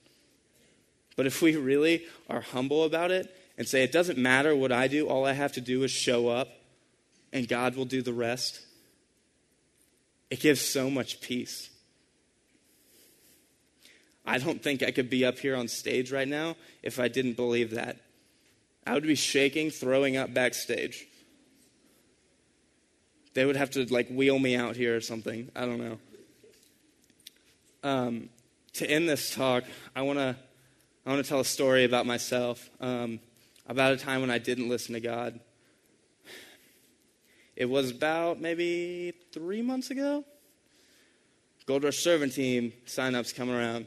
But 1.16 1.26
if 1.26 1.42
we 1.42 1.56
really 1.56 2.04
are 2.28 2.40
humble 2.40 2.84
about 2.84 3.10
it 3.10 3.34
and 3.56 3.66
say, 3.66 3.82
it 3.82 3.90
doesn't 3.90 4.18
matter 4.18 4.54
what 4.54 4.70
I 4.70 4.86
do, 4.86 5.08
all 5.08 5.24
I 5.24 5.32
have 5.32 5.52
to 5.54 5.60
do 5.60 5.82
is 5.82 5.90
show 5.90 6.28
up 6.28 6.48
and 7.32 7.48
God 7.48 7.74
will 7.74 7.84
do 7.84 8.02
the 8.02 8.12
rest, 8.12 8.60
it 10.30 10.38
gives 10.38 10.60
so 10.60 10.88
much 10.88 11.20
peace. 11.20 11.70
I 14.24 14.38
don't 14.38 14.62
think 14.62 14.84
I 14.84 14.92
could 14.92 15.10
be 15.10 15.24
up 15.24 15.40
here 15.40 15.56
on 15.56 15.66
stage 15.66 16.12
right 16.12 16.28
now 16.28 16.54
if 16.84 17.00
I 17.00 17.08
didn't 17.08 17.34
believe 17.34 17.72
that. 17.72 17.96
I 18.86 18.94
would 18.94 19.02
be 19.02 19.16
shaking, 19.16 19.70
throwing 19.70 20.16
up 20.16 20.32
backstage. 20.32 21.07
They 23.38 23.44
would 23.44 23.54
have 23.54 23.70
to 23.70 23.84
like 23.84 24.08
wheel 24.08 24.36
me 24.36 24.56
out 24.56 24.74
here 24.74 24.96
or 24.96 25.00
something. 25.00 25.48
I 25.54 25.60
don't 25.60 25.78
know. 25.78 25.98
Um, 27.84 28.30
to 28.72 28.90
end 28.90 29.08
this 29.08 29.32
talk, 29.32 29.62
I 29.94 30.02
want 30.02 30.18
to 30.18 30.34
I 31.06 31.10
want 31.10 31.24
to 31.24 31.28
tell 31.28 31.38
a 31.38 31.44
story 31.44 31.84
about 31.84 32.04
myself, 32.04 32.68
um, 32.80 33.20
about 33.68 33.92
a 33.92 33.96
time 33.96 34.22
when 34.22 34.30
I 34.32 34.38
didn't 34.38 34.68
listen 34.68 34.94
to 34.94 35.00
God. 35.00 35.38
It 37.54 37.66
was 37.66 37.92
about 37.92 38.40
maybe 38.40 39.12
three 39.30 39.62
months 39.62 39.92
ago. 39.92 40.24
Gold 41.64 41.84
Rush 41.84 41.98
Servant 41.98 42.32
Team 42.32 42.72
sign-ups 42.86 43.32
coming 43.32 43.54
around. 43.54 43.86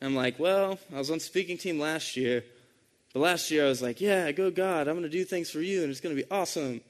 I'm 0.00 0.14
like, 0.14 0.38
well, 0.38 0.78
I 0.94 0.96
was 0.96 1.10
on 1.10 1.20
speaking 1.20 1.58
team 1.58 1.78
last 1.78 2.16
year, 2.16 2.42
but 3.12 3.20
last 3.20 3.50
year 3.50 3.66
I 3.66 3.68
was 3.68 3.82
like, 3.82 4.00
yeah, 4.00 4.32
go 4.32 4.50
God, 4.50 4.88
I'm 4.88 4.94
going 4.94 5.02
to 5.02 5.10
do 5.10 5.24
things 5.24 5.50
for 5.50 5.60
you, 5.60 5.82
and 5.82 5.90
it's 5.90 6.00
going 6.00 6.16
to 6.16 6.22
be 6.22 6.30
awesome. 6.30 6.80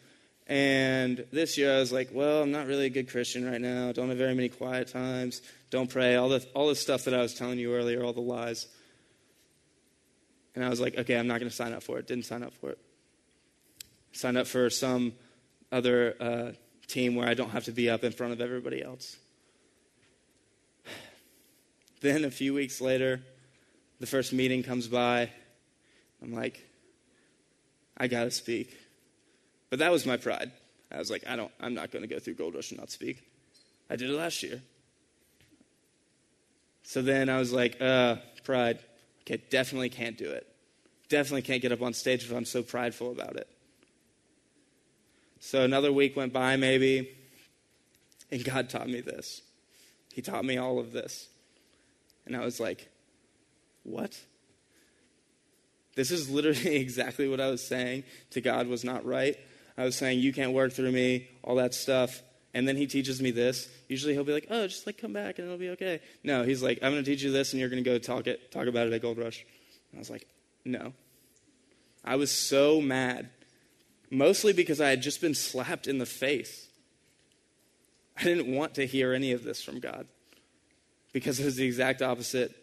And 0.48 1.26
this 1.30 1.58
year 1.58 1.76
I 1.76 1.78
was 1.78 1.92
like, 1.92 2.08
well, 2.10 2.42
I'm 2.42 2.50
not 2.50 2.66
really 2.66 2.86
a 2.86 2.90
good 2.90 3.10
Christian 3.10 3.44
right 3.48 3.60
now. 3.60 3.92
Don't 3.92 4.08
have 4.08 4.16
very 4.16 4.34
many 4.34 4.48
quiet 4.48 4.88
times. 4.88 5.42
Don't 5.68 5.90
pray. 5.90 6.16
All 6.16 6.30
the, 6.30 6.44
all 6.54 6.68
the 6.68 6.74
stuff 6.74 7.04
that 7.04 7.12
I 7.12 7.20
was 7.20 7.34
telling 7.34 7.58
you 7.58 7.74
earlier, 7.74 8.02
all 8.02 8.14
the 8.14 8.20
lies. 8.20 8.66
And 10.54 10.64
I 10.64 10.70
was 10.70 10.80
like, 10.80 10.96
okay, 10.96 11.18
I'm 11.18 11.26
not 11.26 11.38
going 11.38 11.50
to 11.50 11.54
sign 11.54 11.74
up 11.74 11.82
for 11.82 11.98
it. 11.98 12.06
Didn't 12.06 12.24
sign 12.24 12.42
up 12.42 12.54
for 12.54 12.70
it. 12.70 12.78
Signed 14.12 14.38
up 14.38 14.46
for 14.46 14.70
some 14.70 15.12
other 15.70 16.16
uh, 16.18 16.52
team 16.86 17.14
where 17.14 17.28
I 17.28 17.34
don't 17.34 17.50
have 17.50 17.64
to 17.64 17.72
be 17.72 17.90
up 17.90 18.02
in 18.02 18.12
front 18.12 18.32
of 18.32 18.40
everybody 18.40 18.82
else. 18.82 19.16
Then 22.00 22.24
a 22.24 22.30
few 22.30 22.54
weeks 22.54 22.80
later, 22.80 23.20
the 24.00 24.06
first 24.06 24.32
meeting 24.32 24.62
comes 24.62 24.88
by. 24.88 25.30
I'm 26.22 26.32
like, 26.32 26.64
I 27.96 28.06
got 28.06 28.24
to 28.24 28.30
speak. 28.30 28.76
But 29.70 29.80
that 29.80 29.90
was 29.90 30.06
my 30.06 30.16
pride. 30.16 30.50
I 30.90 30.98
was 30.98 31.10
like, 31.10 31.24
I 31.26 31.36
don't, 31.36 31.52
I'm 31.60 31.74
not 31.74 31.90
going 31.90 32.02
to 32.02 32.08
go 32.08 32.18
through 32.18 32.34
Gold 32.34 32.54
Rush 32.54 32.70
and 32.70 32.80
not 32.80 32.90
speak. 32.90 33.22
I 33.90 33.96
did 33.96 34.10
it 34.10 34.14
last 34.14 34.42
year. 34.42 34.62
So 36.82 37.02
then 37.02 37.28
I 37.28 37.38
was 37.38 37.52
like, 37.52 37.80
uh, 37.80 38.16
pride. 38.44 38.78
Okay, 39.22 39.42
definitely 39.50 39.90
can't 39.90 40.16
do 40.16 40.30
it. 40.30 40.46
Definitely 41.10 41.42
can't 41.42 41.60
get 41.60 41.72
up 41.72 41.82
on 41.82 41.92
stage 41.92 42.24
if 42.24 42.32
I'm 42.32 42.46
so 42.46 42.62
prideful 42.62 43.12
about 43.12 43.36
it. 43.36 43.48
So 45.40 45.62
another 45.62 45.92
week 45.92 46.16
went 46.16 46.32
by, 46.32 46.56
maybe, 46.56 47.10
and 48.30 48.44
God 48.44 48.68
taught 48.68 48.88
me 48.88 49.00
this. 49.00 49.42
He 50.12 50.22
taught 50.22 50.44
me 50.44 50.56
all 50.56 50.78
of 50.78 50.92
this. 50.92 51.28
And 52.26 52.36
I 52.36 52.44
was 52.44 52.58
like, 52.58 52.88
what? 53.84 54.18
This 55.94 56.10
is 56.10 56.28
literally 56.28 56.76
exactly 56.80 57.28
what 57.28 57.40
I 57.40 57.50
was 57.50 57.66
saying 57.66 58.04
to 58.30 58.40
God 58.40 58.66
was 58.66 58.84
not 58.84 59.04
right. 59.04 59.36
I 59.78 59.84
was 59.84 59.96
saying, 59.96 60.18
You 60.18 60.32
can't 60.32 60.52
work 60.52 60.72
through 60.72 60.90
me, 60.92 61.28
all 61.42 61.54
that 61.54 61.72
stuff. 61.72 62.20
And 62.52 62.66
then 62.66 62.76
he 62.76 62.86
teaches 62.86 63.22
me 63.22 63.30
this. 63.30 63.68
Usually 63.88 64.12
he'll 64.12 64.24
be 64.24 64.32
like, 64.32 64.48
Oh, 64.50 64.66
just 64.66 64.84
like 64.86 64.98
come 64.98 65.12
back 65.12 65.38
and 65.38 65.46
it'll 65.46 65.58
be 65.58 65.70
okay. 65.70 66.00
No, 66.24 66.42
he's 66.42 66.62
like, 66.62 66.80
I'm 66.82 66.92
going 66.92 67.04
to 67.04 67.10
teach 67.10 67.22
you 67.22 67.30
this 67.30 67.52
and 67.52 67.60
you're 67.60 67.68
going 67.68 67.82
to 67.82 67.88
go 67.88 67.98
talk, 67.98 68.26
it, 68.26 68.50
talk 68.50 68.66
about 68.66 68.88
it 68.88 68.92
at 68.92 69.00
Gold 69.00 69.18
Rush. 69.18 69.46
And 69.92 69.98
I 69.98 70.00
was 70.00 70.10
like, 70.10 70.26
No. 70.64 70.92
I 72.04 72.16
was 72.16 72.30
so 72.30 72.80
mad, 72.80 73.30
mostly 74.10 74.52
because 74.52 74.80
I 74.80 74.90
had 74.90 75.00
just 75.00 75.20
been 75.20 75.34
slapped 75.34 75.86
in 75.86 75.98
the 75.98 76.06
face. 76.06 76.68
I 78.16 78.24
didn't 78.24 78.52
want 78.52 78.74
to 78.74 78.86
hear 78.86 79.12
any 79.12 79.32
of 79.32 79.44
this 79.44 79.62
from 79.62 79.78
God 79.78 80.08
because 81.12 81.38
it 81.38 81.44
was 81.44 81.56
the 81.56 81.64
exact 81.64 82.02
opposite 82.02 82.54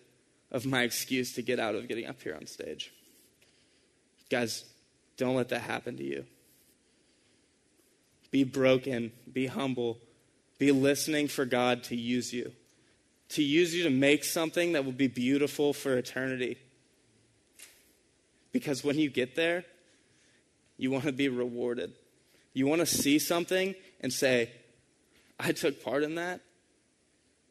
of 0.51 0.65
my 0.65 0.81
excuse 0.81 1.33
to 1.33 1.41
get 1.41 1.59
out 1.59 1.75
of 1.75 1.87
getting 1.87 2.07
up 2.07 2.21
here 2.21 2.35
on 2.35 2.45
stage. 2.45 2.91
Guys, 4.29 4.65
don't 5.15 5.35
let 5.35 5.49
that 5.49 5.61
happen 5.61 5.95
to 5.97 6.03
you. 6.03 6.25
Be 8.35 8.43
broken, 8.43 9.13
be 9.31 9.47
humble, 9.47 9.97
be 10.59 10.73
listening 10.73 11.29
for 11.29 11.45
God 11.45 11.85
to 11.85 11.95
use 11.95 12.33
you, 12.33 12.51
to 13.29 13.41
use 13.41 13.73
you 13.73 13.83
to 13.83 13.89
make 13.89 14.25
something 14.25 14.73
that 14.73 14.83
will 14.83 14.91
be 14.91 15.07
beautiful 15.07 15.71
for 15.71 15.97
eternity. 15.97 16.57
Because 18.51 18.83
when 18.83 18.99
you 18.99 19.09
get 19.09 19.37
there, 19.37 19.63
you 20.75 20.91
want 20.91 21.05
to 21.05 21.13
be 21.13 21.29
rewarded. 21.29 21.93
You 22.51 22.67
want 22.67 22.81
to 22.81 22.85
see 22.85 23.19
something 23.19 23.73
and 24.01 24.11
say, 24.11 24.51
I 25.39 25.53
took 25.53 25.81
part 25.81 26.03
in 26.03 26.15
that, 26.15 26.41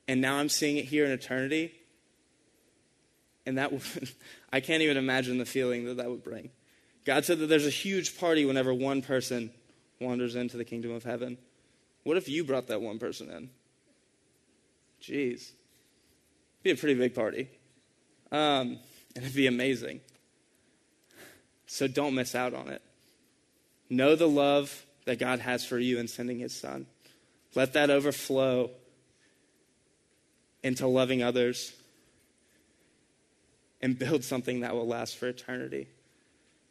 and 0.07 0.21
now 0.21 0.37
I'm 0.37 0.51
seeing 0.51 0.77
it 0.77 0.85
here 0.85 1.07
in 1.07 1.13
eternity. 1.13 1.73
And 3.47 3.57
that 3.57 3.73
I 4.53 4.61
can't 4.61 4.83
even 4.83 4.99
imagine 4.99 5.39
the 5.39 5.47
feeling 5.47 5.87
that 5.87 5.97
that 5.97 6.11
would 6.11 6.23
bring. 6.23 6.51
God 7.07 7.25
said 7.25 7.39
that 7.39 7.47
there's 7.47 7.67
a 7.67 7.71
huge 7.71 8.19
party 8.19 8.45
whenever 8.45 8.75
one 8.75 9.01
person 9.01 9.51
wanders 10.01 10.35
into 10.35 10.57
the 10.57 10.65
kingdom 10.65 10.93
of 10.93 11.05
heaven. 11.05 11.39
What 12.03 12.17
if 12.17 12.29
you 12.29 12.45
brought 12.45 12.67
that 12.69 12.81
one 12.81 12.99
person 12.99 13.31
in? 13.31 13.51
Jeez. 15.03 15.53
Be 16.63 16.71
a 16.71 16.77
pretty 16.77 16.95
big 16.95 17.15
party. 17.15 17.49
Um, 18.33 18.79
and 19.15 19.25
it'd 19.25 19.35
be 19.35 19.47
amazing. 19.47 20.01
So 21.67 21.87
don't 21.87 22.15
miss 22.15 22.35
out 22.35 22.55
on 22.55 22.69
it. 22.69 22.83
Know 23.91 24.17
the 24.17 24.29
love 24.29 24.87
that 25.05 25.19
God 25.19 25.41
has 25.41 25.65
for 25.65 25.79
you 25.79 25.99
in 25.99 26.09
sending 26.09 26.39
his 26.39 26.55
son. 26.55 26.87
Let 27.55 27.73
that 27.75 27.91
overflow 27.91 28.71
into 30.63 30.87
loving 30.87 31.23
others 31.23 31.73
and 33.83 33.99
build 33.99 34.25
something 34.25 34.61
that 34.61 34.75
will 34.75 34.87
last 34.87 35.17
for 35.17 35.29
eternity. 35.29 35.87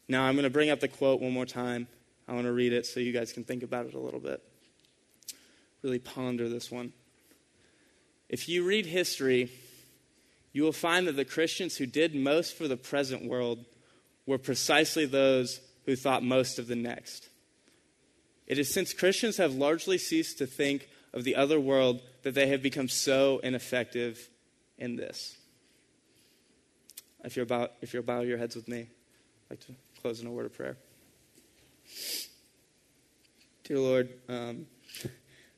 Now, 0.07 0.23
I'm 0.23 0.33
going 0.33 0.43
to 0.43 0.49
bring 0.49 0.69
up 0.69 0.79
the 0.79 0.87
quote 0.87 1.21
one 1.21 1.31
more 1.31 1.45
time. 1.45 1.87
I 2.27 2.33
want 2.33 2.45
to 2.45 2.53
read 2.53 2.73
it 2.73 2.85
so 2.85 2.99
you 2.99 3.11
guys 3.11 3.33
can 3.33 3.43
think 3.43 3.63
about 3.63 3.85
it 3.85 3.93
a 3.93 3.99
little 3.99 4.19
bit. 4.19 4.41
Really 5.81 5.99
ponder 5.99 6.47
this 6.47 6.71
one. 6.71 6.93
If 8.29 8.47
you 8.47 8.65
read 8.65 8.85
history, 8.85 9.51
you 10.53 10.63
will 10.63 10.71
find 10.71 11.07
that 11.07 11.15
the 11.15 11.25
Christians 11.25 11.77
who 11.77 11.85
did 11.85 12.15
most 12.15 12.55
for 12.55 12.67
the 12.67 12.77
present 12.77 13.27
world 13.27 13.65
were 14.25 14.37
precisely 14.37 15.05
those 15.05 15.59
who 15.85 15.95
thought 15.95 16.23
most 16.23 16.57
of 16.59 16.67
the 16.67 16.75
next. 16.75 17.27
It 18.47 18.57
is 18.57 18.73
since 18.73 18.93
Christians 18.93 19.37
have 19.37 19.53
largely 19.53 19.97
ceased 19.97 20.37
to 20.37 20.45
think 20.45 20.87
of 21.13 21.23
the 21.23 21.35
other 21.35 21.59
world 21.59 22.01
that 22.23 22.33
they 22.33 22.47
have 22.47 22.63
become 22.63 22.87
so 22.87 23.39
ineffective 23.43 24.29
in 24.77 24.95
this. 24.95 25.37
If 27.23 27.35
you're 27.35 27.43
about, 27.43 27.73
if 27.81 27.93
you'll 27.93 28.03
bow 28.03 28.21
your 28.21 28.37
heads 28.37 28.55
with 28.55 28.67
me, 28.67 28.81
I'd 28.81 29.51
like 29.51 29.59
to 29.67 29.73
close 30.01 30.21
in 30.21 30.27
a 30.27 30.31
word 30.31 30.45
of 30.45 30.53
prayer. 30.53 30.77
Dear 33.63 33.79
Lord, 33.79 34.09
um, 34.27 34.65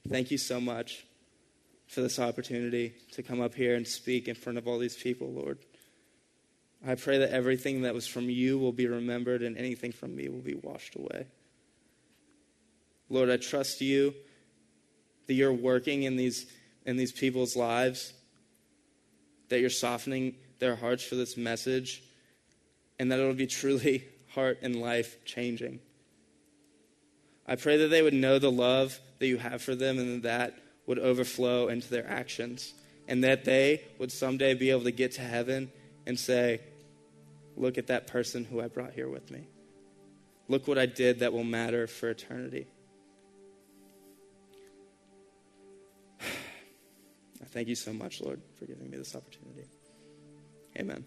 thank 0.08 0.32
you 0.32 0.38
so 0.38 0.62
much 0.62 1.06
for 1.88 2.02
this 2.02 2.20
opportunity 2.20 2.94
to 3.14 3.24
come 3.24 3.42
up 3.42 3.56
here 3.56 3.76
and 3.76 3.88
speak 3.88 4.28
in 4.28 4.36
front 4.36 4.58
of 4.58 4.68
all 4.68 4.78
these 4.78 4.96
people, 4.96 5.32
Lord. 5.32 5.60
I 6.86 6.96
pray 6.96 7.18
that 7.18 7.32
everything 7.32 7.82
that 7.82 7.94
was 7.94 8.06
from 8.06 8.30
you 8.30 8.60
will 8.60 8.72
be 8.72 8.88
remembered 8.88 9.42
and 9.42 9.58
anything 9.58 9.92
from 9.92 10.16
me 10.16 10.30
will 10.30 10.42
be 10.42 10.54
washed 10.56 10.96
away. 10.96 11.26
Lord, 13.10 13.30
I 13.30 13.38
trust 13.38 13.82
you 13.82 14.14
that 15.28 15.34
you're 15.34 15.54
working 15.54 16.04
in 16.04 16.16
these, 16.16 16.46
in 16.86 16.98
these 16.98 17.12
people's 17.12 17.56
lives, 17.56 18.14
that 19.50 19.60
you're 19.60 19.70
softening 19.70 20.36
their 20.60 20.76
hearts 20.76 21.04
for 21.04 21.16
this 21.16 21.38
message, 21.38 22.04
and 23.00 23.12
that 23.12 23.20
it'll 23.20 23.34
be 23.34 23.48
truly 23.48 24.06
heart 24.30 24.60
and 24.62 24.76
life 24.76 25.24
changing. 25.26 25.80
I 27.48 27.56
pray 27.56 27.78
that 27.78 27.88
they 27.90 28.02
would 28.02 28.14
know 28.14 28.40
the 28.40 28.52
love 28.52 29.00
that 29.20 29.28
you 29.28 29.38
have 29.38 29.62
for 29.62 29.76
them 29.76 30.00
and 30.00 30.24
that, 30.24 30.58
would 30.88 31.00
overflow 31.00 31.68
into 31.68 31.90
their 31.90 32.08
actions, 32.08 32.74
and 33.08 33.24
that 33.24 33.44
they 33.46 33.84
would 34.00 34.12
someday 34.12 34.54
be 34.54 34.70
able 34.70 34.84
to 34.84 34.92
get 34.92 35.14
to 35.14 35.22
heaven 35.22 35.72
and 36.06 36.20
say, 36.20 36.62
Look 37.58 37.78
at 37.78 37.88
that 37.88 38.08
person 38.08 38.44
who 38.44 38.60
I 38.62 38.68
brought 38.68 38.92
here 38.92 39.08
with 39.08 39.32
me. 39.32 39.48
Look 40.50 40.68
what 40.68 40.78
I 40.78 40.86
did 40.86 41.20
that 41.20 41.32
will 41.32 41.46
matter 41.46 41.88
for 41.88 42.10
eternity. 42.10 42.68
I 46.22 46.26
thank 47.46 47.70
you 47.70 47.76
so 47.76 47.94
much, 47.94 48.20
Lord, 48.20 48.42
for 48.60 48.66
giving 48.66 48.90
me 48.90 48.98
this 48.98 49.16
opportunity. 49.16 49.70
Amen. 50.78 51.06